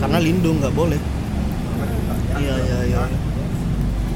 [0.00, 1.00] Karena lindung nggak boleh.
[2.40, 3.00] Iya iya iya.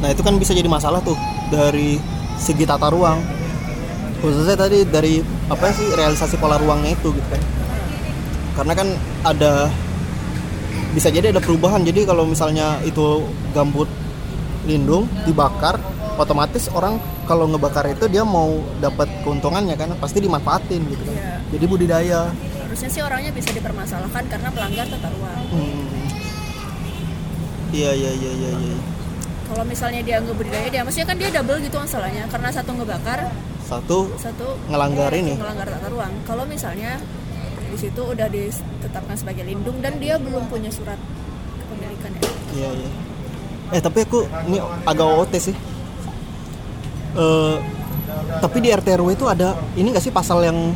[0.00, 1.20] Nah itu kan bisa jadi masalah tuh
[1.52, 2.00] dari
[2.40, 3.20] segi tata ruang.
[4.24, 7.42] Khususnya tadi dari apa sih realisasi pola ruangnya itu gitu kan.
[8.54, 8.88] Karena kan
[9.26, 9.68] ada
[10.94, 11.82] bisa jadi ada perubahan.
[11.84, 13.90] Jadi kalau misalnya itu gambut
[14.64, 15.76] lindung dibakar,
[16.16, 16.96] otomatis orang
[17.28, 21.14] kalau ngebakar itu dia mau dapat keuntungannya kan pasti dimanfaatin gitu kan.
[21.16, 21.32] Iya.
[21.56, 22.22] Jadi budidaya.
[22.64, 26.10] harusnya sih orangnya bisa dipermasalahkan karena pelanggar tata ruang Hmm.
[27.70, 28.76] Iya iya iya iya iya.
[29.46, 33.30] kalau misalnya dia nggak budidaya dia maksudnya kan dia double gitu masalahnya karena satu ngebakar
[33.64, 35.34] Satu satu Ngelanggar ini.
[35.40, 37.00] ngelanggar tata ruang kalau misalnya
[37.74, 41.00] di situ udah ditetapkan sebagai lindung dan dia belum punya surat
[41.58, 42.22] kepemilikan ya
[42.54, 42.90] iya iya.
[43.74, 45.56] Eh tapi aku ini agak OT sih.
[47.18, 47.56] Eh
[48.38, 50.70] tapi di RT RW itu ada ini nggak sih pasal yang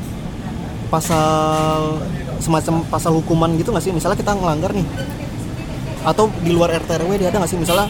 [0.89, 2.01] pasal
[2.43, 3.93] semacam pasal hukuman gitu nggak sih?
[3.95, 4.87] Misalnya kita ngelanggar nih
[6.03, 7.87] atau di luar RT RW dia ada nggak sih misalnya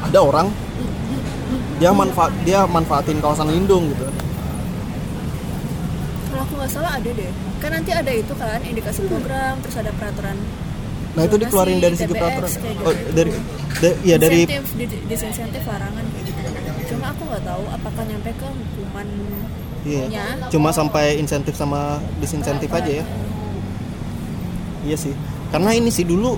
[0.00, 0.46] ada orang
[1.84, 4.08] dia manfaat dia manfaatin kawasan lindung gitu.
[6.32, 7.28] Kalau aku nggak salah ada deh.
[7.60, 10.40] Kan nanti ada itu kan indikasi program terus ada peraturan
[11.14, 12.50] nah itu dikeluarin dari segi peraturan.
[12.82, 13.10] oh gitu.
[13.14, 13.30] dari
[13.78, 16.30] da- ya dari insentif di- disinsentif larangan gitu.
[16.90, 19.40] Cuma aku nggak tahu apakah nyampe ke hukumannya
[19.86, 20.04] iya.
[20.50, 23.04] cuma sampai insentif sama disinsentif aja ya.
[24.84, 25.14] Iya sih.
[25.54, 26.34] Karena ini sih dulu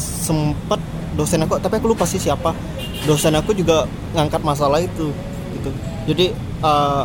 [0.00, 0.80] sempet
[1.12, 2.56] dosen aku tapi aku lupa sih siapa
[3.04, 5.12] dosen aku juga ngangkat masalah itu
[5.52, 5.70] gitu
[6.06, 6.26] jadi
[6.60, 7.04] eh,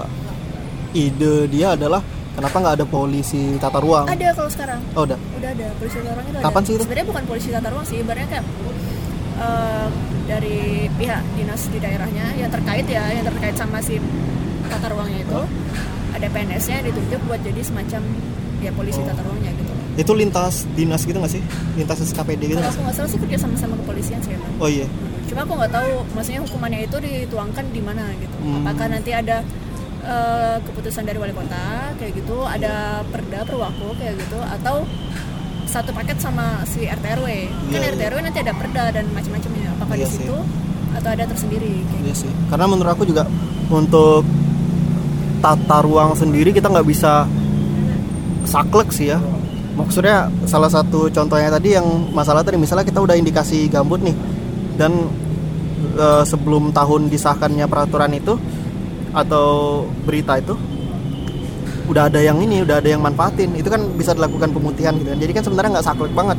[0.95, 2.01] ide dia adalah
[2.33, 6.13] kenapa nggak ada polisi tata ruang ada kalau sekarang oh udah udah ada polisi tata
[6.13, 6.65] ruang itu Kapan ada.
[6.65, 6.81] sih itu?
[6.81, 8.45] sebenarnya bukan polisi tata ruang sih ibaratnya kayak
[9.35, 9.87] eh,
[10.23, 10.57] dari
[10.91, 13.99] pihak dinas di daerahnya yang terkait ya yang terkait sama si
[14.65, 15.39] tata ruangnya itu
[16.13, 18.01] ada PNS-nya ditunjuk buat jadi semacam
[18.59, 19.05] ya polisi Oh.
[19.05, 21.41] tata ruangnya gitu itu lintas dinas gitu nggak sih
[21.75, 24.49] lintas SKPD gitu Kalau nggak salah sih kerja sama sama kepolisian sih emang.
[24.57, 24.87] oh iya
[25.34, 28.36] Cuma aku nggak tahu maksudnya hukumannya itu dituangkan di mana gitu.
[28.38, 28.61] Hmm.
[28.61, 29.41] Apakah nanti ada
[30.05, 34.86] eh, keputusan dari wali kota kayak gitu, ada perda perwaku kayak gitu atau
[35.65, 37.27] satu paket sama si RT RW.
[37.73, 38.09] Kan Iya, RT iya.
[38.13, 39.69] RW nanti ada perda dan macam-macamnya.
[39.73, 40.21] Apakah Iya di sih.
[40.21, 40.38] situ
[40.93, 42.31] atau ada tersendiri kayak Iya sih.
[42.53, 43.25] Karena menurut aku juga
[43.73, 44.21] untuk
[45.41, 47.25] tata ruang sendiri kita nggak bisa
[48.45, 49.17] saklek sih ya.
[49.73, 54.13] Maksudnya salah satu contohnya tadi yang masalah tadi misalnya kita udah indikasi gambut nih
[54.77, 54.93] dan
[55.95, 58.36] eh, sebelum tahun disahkannya peraturan itu
[59.13, 59.47] atau
[60.07, 60.57] berita itu
[61.84, 63.53] udah ada yang ini udah ada yang manfaatin.
[63.53, 65.19] Itu kan bisa dilakukan pemutihan gitu kan.
[65.19, 66.38] Jadi kan sebenarnya nggak saklek banget.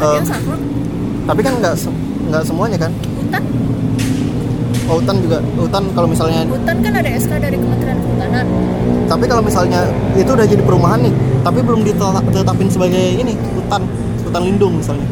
[0.00, 0.60] Ada yang saklek,
[1.28, 1.74] tapi kan nggak
[2.30, 2.92] nggak semuanya kan?
[3.20, 3.44] Hutan,
[4.90, 5.38] Oh, hutan juga.
[5.54, 8.46] Hutan kalau misalnya hutan kan ada SK dari Kementerian Kehutanan.
[9.10, 11.10] tapi kalau misalnya itu udah jadi perumahan nih
[11.42, 13.86] tapi belum ditetapin sebagai ini hutan.
[14.26, 15.06] Hutan lindung misalnya.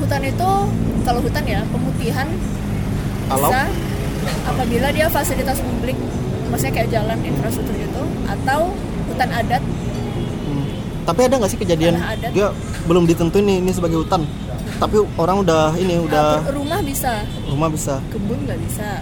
[0.00, 0.50] Hutan itu
[1.08, 2.28] kalau hutan ya pemutihan
[3.26, 3.48] Kalau?
[3.48, 3.62] bisa
[4.44, 5.96] apabila dia fasilitas publik,
[6.48, 8.76] maksudnya kayak jalan infrastruktur itu atau
[9.08, 9.64] hutan adat
[10.44, 10.64] Hmm.
[11.04, 12.32] tapi ada nggak sih kejadian adat.
[12.32, 12.48] dia
[12.84, 14.24] belum ditentuin nih ini sebagai hutan
[14.76, 19.00] tapi orang udah ini udah Nah, rumah bisa, rumah bisa kebun nggak bisa,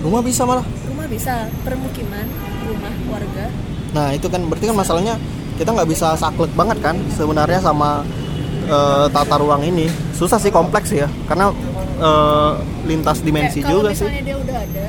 [0.00, 2.26] rumah bisa malah rumah bisa, permukiman,
[2.64, 3.46] rumah warga.
[3.92, 5.14] nah itu kan berarti kan masalahnya
[5.56, 8.04] kita nggak bisa saklek banget kan sebenarnya sama
[8.66, 9.86] eh, tata ruang ini.
[10.12, 11.50] Susah sih kompleks ya karena
[11.96, 12.52] eh,
[12.84, 14.04] lintas dimensi Kayak juga sih.
[14.04, 14.86] misalnya dia udah ada,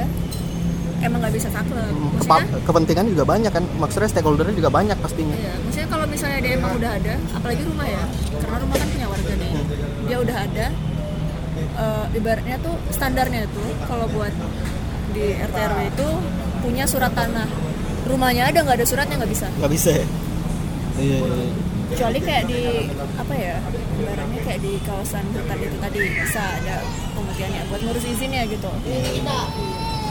[1.00, 1.86] emang nggak bisa saklek.
[1.88, 3.64] Hmm, Maksudnya, kepentingan juga banyak kan.
[3.78, 5.34] Maksudnya stakeholdernya juga banyak pastinya.
[5.34, 8.04] Iya, maksudnya kalau misalnya dia emang udah ada, apalagi rumah ya,
[8.36, 9.52] karena rumah kan punya warga nih,
[10.04, 10.68] dia udah ada,
[11.58, 14.34] eh, ibaratnya tuh standarnya itu kalau buat
[15.08, 16.08] di RT RW itu
[16.60, 17.48] punya surat tanah,
[18.04, 20.06] rumahnya ada nggak ada suratnya nggak bisa, nggak bisa ya?
[20.98, 21.54] Iya, iya, iya.
[21.98, 22.62] Kecuali kayak di
[23.18, 23.58] apa ya,
[23.98, 26.76] ibaratnya kayak di kawasan hutan itu tadi bisa ada
[27.18, 28.70] pemutihannya buat ngurus izinnya gitu.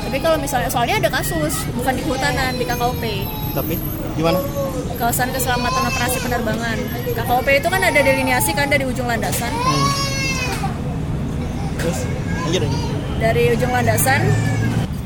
[0.03, 3.03] Tapi kalau misalnya soalnya ada kasus bukan di kehutanan di KKOP.
[3.55, 3.78] tapi
[4.18, 4.43] gimana
[4.99, 6.78] kawasan keselamatan operasi penerbangan.
[7.14, 9.55] KKOP itu kan ada delineasi kan dari ujung landasan.
[9.55, 9.89] Hmm.
[11.78, 12.03] terus
[12.51, 12.66] lanjut
[13.22, 14.26] Dari ujung landasan.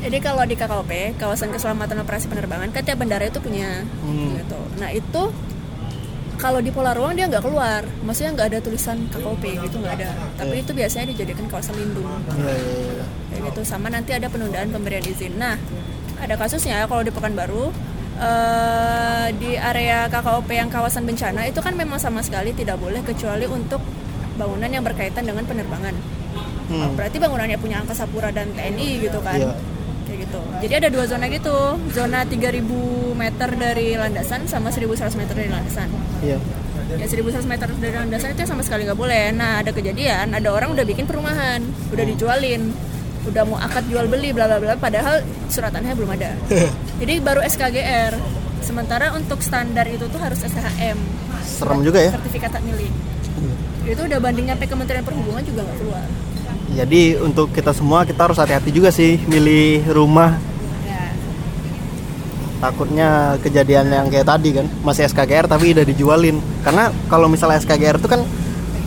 [0.01, 4.33] Jadi kalau di KKOP, kawasan keselamatan operasi penerbangan kan tiap bandara itu punya Hmm.
[4.41, 4.61] gitu.
[4.81, 5.23] Nah, itu
[6.41, 7.85] kalau di pola ruang dia nggak keluar.
[8.01, 10.11] Maksudnya nggak ada tulisan KKOP gitu nggak ada.
[10.35, 10.63] Tapi Iya.
[10.63, 12.09] itu biasanya dijadikan kawasan lindung.
[12.33, 15.55] iya iya kayak gitu sama nanti ada penundaan pemberian izin nah
[16.19, 17.71] ada kasusnya kalau di Pekanbaru
[18.21, 23.47] eh, di area KKOP yang kawasan bencana itu kan memang sama sekali tidak boleh kecuali
[23.47, 23.81] untuk
[24.35, 25.95] bangunan yang berkaitan dengan penerbangan
[26.67, 26.95] Hmm.
[26.95, 29.51] berarti bangunannya punya angkasa pura dan TNI gitu kan Iya.
[30.31, 30.41] Gitu.
[30.63, 31.59] Jadi ada dua zona gitu.
[31.91, 32.63] Zona 3000
[33.19, 35.91] meter dari landasan sama 1100 meter dari landasan.
[36.23, 36.39] Iya.
[36.91, 39.35] Ya 1100 meter dari landasan itu sama sekali nggak boleh.
[39.35, 42.71] Nah ada kejadian ada orang udah bikin perumahan udah dijualin
[43.21, 45.21] udah mau akad jual beli bla bla bla padahal
[45.51, 46.31] suratannya belum ada.
[47.03, 48.15] Jadi baru SKGR
[48.63, 50.99] sementara untuk standar itu tuh harus SHM
[51.43, 52.11] serem juga ya.
[52.15, 52.93] Sertifikat hak milik.
[53.85, 56.07] Itu udah banding nyampe Kementerian Perhubungan juga nggak keluar
[56.77, 60.39] jadi untuk kita semua kita harus hati-hati juga sih milih rumah.
[60.87, 61.11] Ya
[62.61, 66.39] takutnya kejadian yang kayak tadi kan masih SKGR tapi udah dijualin.
[66.63, 68.23] Karena kalau misalnya SKGR itu kan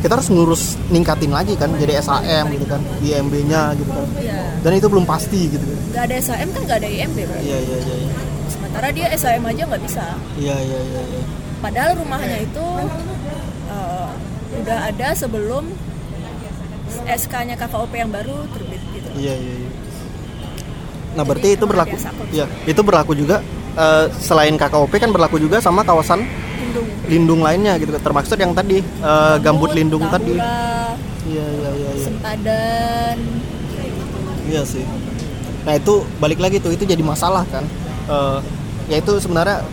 [0.04, 4.08] kita harus ngurus ningkatin lagi kan jadi SAM gitu kan IMB nya gitu kan.
[4.20, 5.80] Ya dan itu belum pasti gitu kan.
[5.92, 7.40] Nggak ada SHM kan nggak ada IMB Bro.
[7.44, 8.12] iya iya iya iya.
[8.48, 10.06] Sementara dia SHM aja nggak bisa.
[10.40, 11.22] Iya iya iya iya.
[11.60, 12.66] padahal rumahnya itu
[13.72, 14.10] eh,
[14.64, 15.64] udah ada sebelum
[17.02, 19.10] SK-nya KKOP yang baru terbit gitu.
[19.16, 19.54] Iya iya.
[19.60, 19.70] iya.
[21.14, 21.96] Nah berarti itu berlaku.
[22.30, 23.42] Iya itu berlaku juga
[23.74, 26.26] eh, selain KKOP kan berlaku juga sama kawasan
[26.60, 26.88] Lindung.
[27.06, 27.94] lindung lainnya gitu.
[27.94, 30.38] Termaksud yang tadi eh, gambut lindung tadi.
[30.38, 31.90] Tahura, Iya iya iya.
[31.90, 31.90] iya.
[31.96, 33.18] Se- sempadan
[34.44, 34.84] Iya sih.
[35.64, 37.64] Nah itu balik lagi tuh itu jadi masalah kan.
[38.10, 38.40] Eh,
[38.92, 39.64] yaitu sebenarnya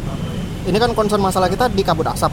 [0.63, 2.31] ini kan concern masalah kita di kabut asap.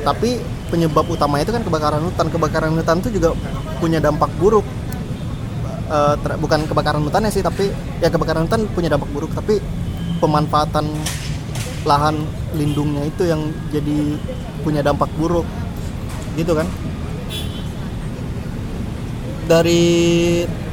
[0.00, 0.38] Tapi
[0.70, 2.26] penyebab utamanya itu kan kebakaran hutan.
[2.30, 3.34] Kebakaran hutan itu juga
[3.82, 4.64] punya dampak buruk.
[5.90, 7.66] Ter- bukan kebakaran hutannya sih, tapi
[7.98, 9.34] ya kebakaran hutan punya dampak buruk.
[9.34, 9.58] Tapi
[10.22, 10.86] pemanfaatan
[11.82, 12.22] lahan
[12.54, 14.14] lindungnya itu yang jadi
[14.62, 15.48] punya dampak buruk,
[16.38, 16.68] gitu kan?
[19.50, 19.82] Dari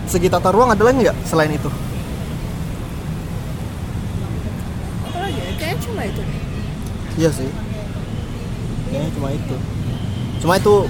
[0.05, 1.67] segi tata ruang ada lagi nggak selain itu?
[5.07, 6.21] apa lagi ya kayaknya cuma itu
[7.17, 7.49] Iya sih.
[8.87, 9.55] Kayaknya cuma itu.
[10.41, 10.85] Cuma itu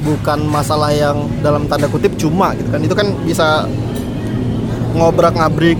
[0.00, 2.80] bukan masalah yang dalam tanda kutip cuma gitu kan.
[2.80, 3.68] Itu kan bisa
[4.96, 5.78] ngobrak ngabrik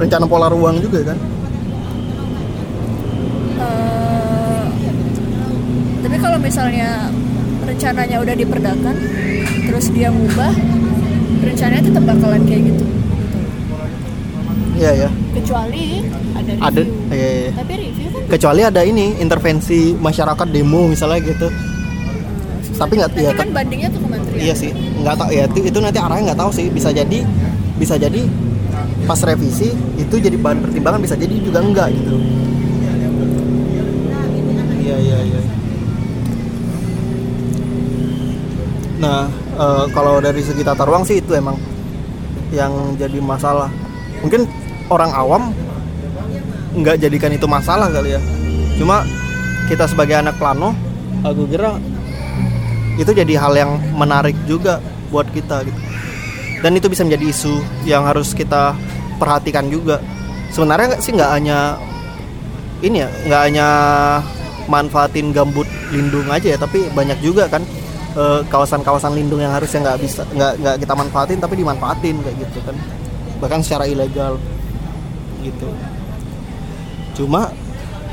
[0.00, 1.18] rencana pola ruang juga kan.
[3.62, 4.64] Eh,
[6.02, 7.12] tapi kalau misalnya
[7.62, 8.96] rencananya udah diperdakan
[9.70, 10.52] terus dia ngubah
[11.42, 12.84] rencananya tetap bakalan kayak gitu
[14.72, 15.08] Iya ya.
[15.36, 16.02] kecuali
[16.34, 16.80] ada review Ada
[17.14, 17.50] iya, iya.
[17.54, 21.46] tapi review kan Kecuali ada ini intervensi masyarakat demo misalnya gitu.
[22.82, 25.98] Tapi nggak ya kan bandingnya ke kementerian Iya sih, nggak tahu ya itu, itu nanti
[26.02, 26.66] arahnya nggak tahu sih.
[26.66, 27.22] Bisa jadi
[27.78, 28.26] bisa jadi
[29.06, 32.18] pas revisi itu jadi bahan pertimbangan bisa jadi juga enggak gitu.
[34.82, 35.40] Iya iya iya.
[38.98, 39.30] Nah
[39.62, 41.54] eh, kalau dari segi tata ruang sih itu emang
[42.50, 43.70] yang jadi masalah.
[44.26, 44.50] Mungkin
[44.90, 45.42] orang awam
[46.74, 48.20] nggak jadikan itu masalah kali ya.
[48.74, 49.06] Cuma
[49.70, 50.74] kita sebagai anak plano,
[51.22, 51.78] aku kira
[53.00, 55.80] itu jadi hal yang menarik juga buat kita gitu.
[56.62, 57.54] Dan itu bisa menjadi isu
[57.88, 58.76] yang harus kita
[59.18, 59.98] perhatikan juga.
[60.52, 61.58] Sebenarnya nggak sih nggak hanya
[62.82, 63.66] ini ya nggak hanya
[64.66, 67.62] manfaatin gambut lindung aja ya tapi banyak juga kan
[68.14, 72.58] eh, kawasan-kawasan lindung yang harusnya nggak bisa nggak nggak kita manfaatin tapi dimanfaatin kayak gitu
[72.62, 72.76] kan.
[73.42, 74.38] Bahkan secara ilegal
[75.42, 75.68] gitu.
[77.18, 77.50] Cuma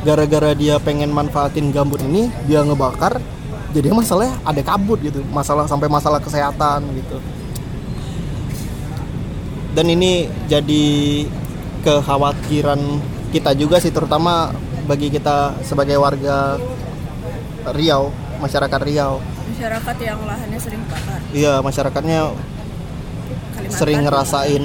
[0.01, 3.19] gara-gara dia pengen manfaatin gambut ini dia ngebakar
[3.69, 7.17] jadi masalahnya ada kabut gitu masalah sampai masalah kesehatan gitu.
[9.69, 10.85] Dan ini jadi
[11.85, 12.81] kekhawatiran
[13.29, 14.49] kita juga sih terutama
[14.89, 16.57] bagi kita sebagai warga
[17.77, 18.09] Riau
[18.41, 19.21] masyarakat Riau.
[19.53, 22.19] Masyarakat yang lahannya sering bakar iya masyarakatnya
[23.53, 24.63] Kalimantan sering ngerasain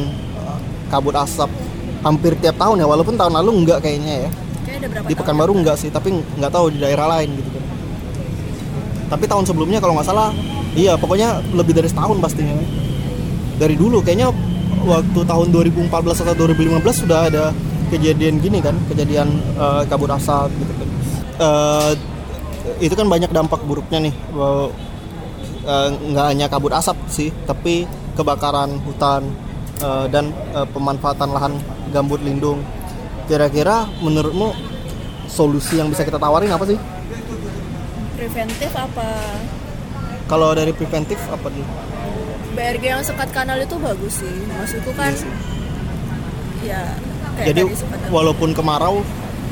[0.89, 1.51] kabut asap
[2.01, 4.31] hampir tiap tahun ya walaupun tahun lalu enggak kayaknya ya.
[4.65, 7.54] Kayak ada berapa di Pekanbaru enggak sih tapi nggak tahu di daerah lain gitu
[9.09, 10.31] tapi tahun sebelumnya kalau nggak salah
[10.75, 12.57] iya pokoknya lebih dari setahun pastinya.
[13.55, 14.35] Dari dulu kayaknya
[14.85, 15.89] waktu tahun 2014
[16.27, 17.45] atau 2015 sudah ada
[17.89, 20.89] kejadian gini kan kejadian eh, kabut asap gitu kan.
[21.39, 21.93] Eh,
[22.81, 24.15] itu kan banyak dampak buruknya nih
[25.65, 27.87] eh, nggak hanya kabut asap sih tapi
[28.19, 29.31] kebakaran hutan
[29.81, 31.53] eh, dan eh, pemanfaatan lahan
[31.95, 32.61] gambut lindung.
[33.25, 34.53] Kira-kira menurutmu
[35.31, 36.77] solusi yang bisa kita tawarin apa sih
[38.15, 39.09] preventif apa
[40.31, 41.67] kalau dari preventif apa nih
[42.55, 45.12] BRG yang sekat kanal itu bagus sih maksudku kan
[46.62, 46.81] ya
[47.37, 47.62] kayak jadi
[48.09, 49.03] walaupun kemarau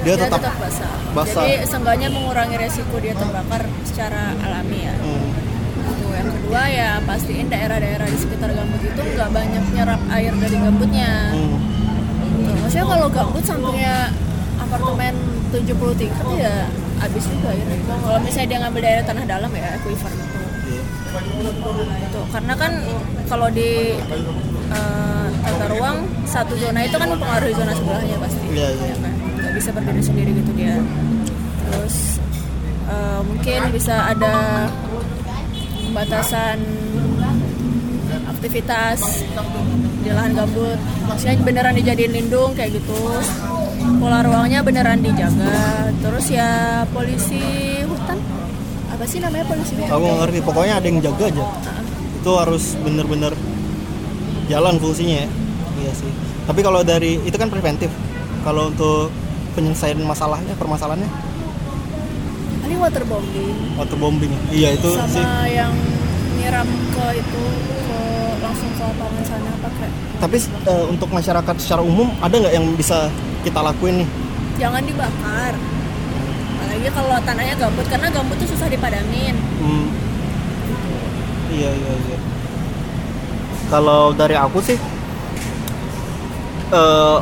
[0.02, 0.90] dia, tetap, basah.
[1.14, 1.46] basah.
[1.46, 4.98] Jadi seenggaknya mengurangi resiko dia terbakar secara alami ya.
[4.98, 5.30] Hmm,
[5.78, 10.56] Itu yang kedua ya pastiin daerah-daerah di sekitar gambut itu nggak banyak nyerap air dari
[10.58, 11.12] gambutnya.
[11.30, 11.54] hmm,
[12.42, 12.50] Gitu.
[12.66, 14.10] Maksudnya kalau gambut sampingnya
[14.58, 15.14] apartemen
[15.54, 16.56] 70 tingkat ya
[17.02, 17.78] habis juga airnya.
[17.82, 20.36] Kalau misalnya dia ngambil daerah tanah dalam ya aquifer gitu.
[20.70, 20.82] iya.
[22.06, 22.20] Gitu.
[22.30, 22.72] Karena kan
[23.26, 23.70] kalau di
[24.72, 28.44] eh, tata ruang satu zona itu kan mempengaruhi zona sebelahnya pasti.
[28.54, 28.86] Iya, iya.
[28.94, 29.12] Ya kan?
[29.42, 30.76] Nggak bisa berdiri sendiri gitu dia.
[31.66, 31.96] Terus
[32.86, 34.34] eh, mungkin bisa ada
[35.90, 36.58] pembatasan
[38.42, 39.22] aktivitas
[40.02, 40.78] di lahan gambut.
[41.06, 43.00] Maksudnya beneran dijadiin lindung kayak gitu.
[43.98, 45.90] Pola ruangnya beneran dijaga.
[46.02, 47.42] Terus ya polisi
[47.86, 48.18] hutan?
[48.92, 49.92] Apa sih namanya polisi hutan?
[49.94, 50.38] aku ngerti.
[50.42, 51.44] Pokoknya ada yang jaga aja.
[52.22, 53.32] Itu harus bener-bener
[54.50, 55.28] jalan fungsinya ya.
[55.82, 56.10] Iya sih.
[56.46, 57.90] Tapi kalau dari itu kan preventif.
[58.42, 59.14] Kalau untuk
[59.54, 61.06] penyelesaian masalahnya permasalahannya?
[62.66, 65.24] Ini waterbombing waterbombing iya itu sama sih.
[65.52, 65.72] yang
[66.38, 67.42] nyiram ke itu
[67.84, 67.98] ke
[68.40, 69.88] langsung ke lapangan sana pakai
[70.22, 73.10] tapi eh, untuk masyarakat secara umum ada nggak yang bisa
[73.42, 74.08] kita lakuin nih.
[74.62, 75.52] Jangan dibakar.
[76.62, 79.34] Apalagi kalau tanahnya gambut karena gambut tuh susah dipadamin.
[79.58, 79.86] Hmm.
[81.52, 82.18] Iya iya iya.
[83.68, 84.78] Kalau dari aku sih,
[86.72, 87.18] eh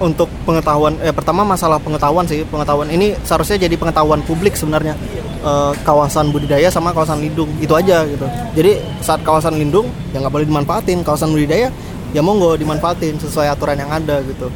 [0.00, 2.44] untuk pengetahuan eh pertama masalah pengetahuan sih.
[2.46, 4.94] Pengetahuan ini seharusnya jadi pengetahuan publik sebenarnya.
[5.40, 7.48] Eh, kawasan budidaya sama kawasan lindung.
[7.58, 8.28] Itu aja gitu.
[8.52, 11.00] Jadi saat kawasan lindung ya nggak boleh dimanfaatin.
[11.00, 11.72] Kawasan budidaya
[12.10, 14.50] ya monggo dimanfaatin sesuai aturan yang ada gitu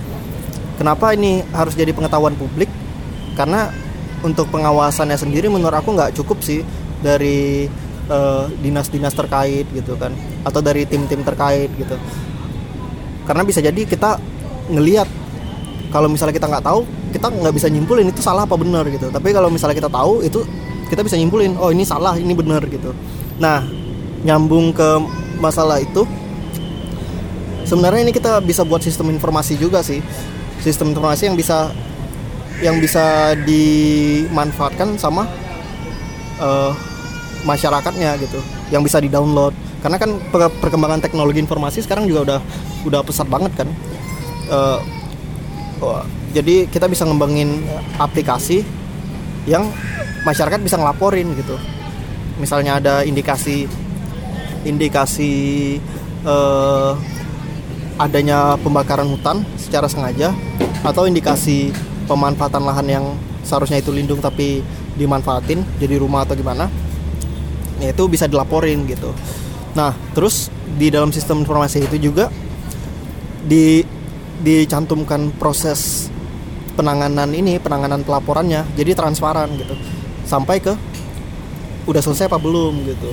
[0.77, 2.71] kenapa ini harus jadi pengetahuan publik?
[3.35, 3.71] Karena
[4.25, 6.65] untuk pengawasannya sendiri menurut aku nggak cukup sih
[7.05, 7.69] dari
[8.09, 10.15] eh, dinas-dinas terkait gitu kan
[10.47, 11.97] atau dari tim-tim terkait gitu.
[13.29, 14.17] Karena bisa jadi kita
[14.73, 15.09] ngelihat
[15.93, 16.83] kalau misalnya kita nggak tahu
[17.15, 19.13] kita nggak bisa nyimpulin itu salah apa benar gitu.
[19.13, 20.41] Tapi kalau misalnya kita tahu itu
[20.89, 22.97] kita bisa nyimpulin oh ini salah ini benar gitu.
[23.39, 23.65] Nah
[24.25, 24.89] nyambung ke
[25.37, 26.09] masalah itu
[27.69, 30.01] sebenarnya ini kita bisa buat sistem informasi juga sih
[30.63, 31.73] sistem informasi yang bisa
[32.63, 35.27] yang bisa dimanfaatkan sama
[36.39, 36.73] eh,
[37.45, 38.41] masyarakatnya gitu
[38.73, 39.53] yang bisa di download
[39.85, 42.41] karena kan per- perkembangan teknologi informasi sekarang juga udah
[42.89, 43.69] udah pesat banget kan.
[44.49, 44.81] Eh,
[45.83, 47.61] Wah, jadi kita bisa ngembangin
[48.01, 48.65] aplikasi
[49.45, 49.69] yang
[50.25, 51.61] masyarakat bisa ngelaporin gitu.
[52.41, 53.69] Misalnya ada indikasi
[54.65, 55.33] indikasi
[56.25, 56.93] eh,
[57.99, 60.35] adanya pembakaran hutan secara sengaja
[60.83, 61.71] atau indikasi
[62.11, 63.05] pemanfaatan lahan yang
[63.47, 64.61] seharusnya itu lindung tapi
[64.99, 66.67] dimanfaatin jadi rumah atau gimana
[67.79, 69.15] ya itu bisa dilaporin gitu.
[69.79, 72.31] Nah terus di dalam sistem informasi itu juga
[73.45, 73.85] di
[74.43, 76.11] dicantumkan proses
[76.75, 79.75] penanganan ini penanganan pelaporannya jadi transparan gitu.
[80.27, 80.75] Sampai ke
[81.85, 83.11] udah selesai apa belum gitu.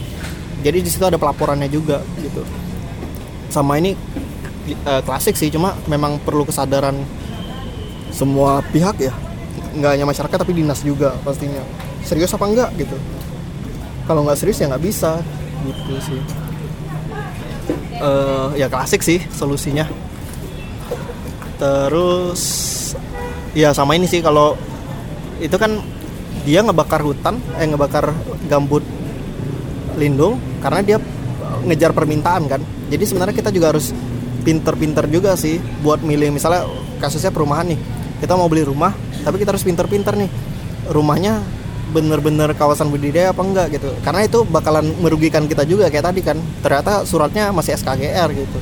[0.62, 2.46] Jadi di situ ada pelaporannya juga gitu.
[3.52, 3.98] Sama ini
[4.74, 6.96] eh, klasik sih cuma memang perlu kesadaran
[8.12, 9.14] semua pihak ya.
[9.72, 11.64] Nggak hanya masyarakat tapi dinas juga pastinya.
[12.04, 12.98] Serius apa enggak gitu.
[14.06, 15.22] Kalau nggak serius ya nggak bisa
[15.64, 16.20] gitu sih.
[18.02, 19.86] Eh, ya klasik sih solusinya.
[21.62, 22.42] Terus
[23.54, 24.58] ya sama ini sih kalau
[25.38, 25.78] itu kan
[26.42, 28.10] dia ngebakar hutan eh ngebakar
[28.50, 28.82] gambut
[30.00, 30.98] lindung karena dia
[31.66, 32.62] ngejar permintaan kan.
[32.90, 33.94] Jadi sebenarnya kita juga harus
[34.42, 36.34] pinter-pinter juga sih buat milih.
[36.34, 36.66] Misalnya
[36.98, 37.80] kasusnya perumahan nih
[38.22, 40.30] kita mau beli rumah tapi kita harus pinter-pinter nih.
[40.92, 41.40] Rumahnya
[41.92, 43.90] bener-bener kawasan budidaya apa enggak gitu.
[44.02, 46.38] Karena itu bakalan merugikan kita juga kayak tadi kan.
[46.66, 48.60] Ternyata suratnya masih SKGR gitu.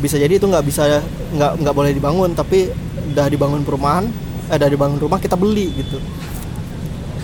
[0.00, 1.02] Bisa jadi itu nggak bisa
[1.36, 2.72] nggak nggak boleh dibangun tapi
[3.12, 4.08] udah dibangun perumahan
[4.48, 6.00] eh, udah dibangun rumah kita beli gitu.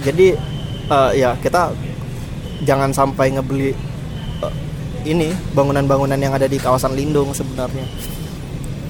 [0.05, 0.37] Jadi
[0.89, 1.73] eh, ya kita
[2.63, 3.88] jangan sampai ngebeli
[5.07, 7.87] ini bangunan-bangunan yang ada di kawasan lindung sebenarnya.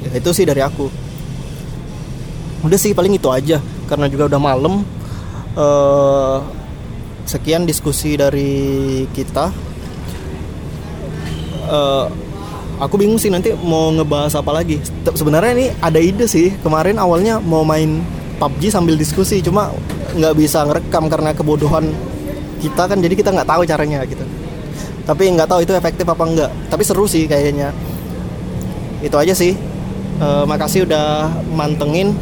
[0.07, 0.89] Ya, itu sih dari aku.
[2.65, 3.59] Udah sih paling itu aja.
[3.89, 4.85] Karena juga udah malam
[5.57, 6.39] eh,
[7.29, 9.53] sekian diskusi dari kita.
[11.69, 12.07] Eh,
[12.79, 14.81] aku bingung sih nanti mau ngebahas apa lagi.
[15.13, 16.55] Sebenarnya ini ada ide sih.
[16.63, 18.01] Kemarin awalnya mau main
[18.39, 19.43] PUBG sambil diskusi.
[19.43, 19.75] Cuma
[20.17, 21.91] nggak bisa ngerekam karena kebodohan
[22.63, 22.99] kita kan.
[23.03, 24.38] Jadi kita nggak tahu caranya gitu
[25.09, 27.73] tapi nggak tahu itu efektif apa enggak tapi seru sih kayaknya.
[29.01, 29.57] Itu aja sih.
[30.19, 32.13] Eh, makasih udah mantengin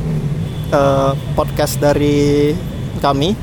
[0.70, 2.55] eh, podcast dari
[3.03, 3.34] kami.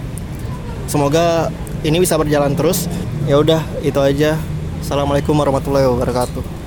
[0.88, 1.52] Semoga
[1.84, 2.88] ini bisa berjalan terus.
[3.28, 4.40] Ya udah itu aja.
[4.80, 6.63] Assalamualaikum warahmatullahi wabarakatuh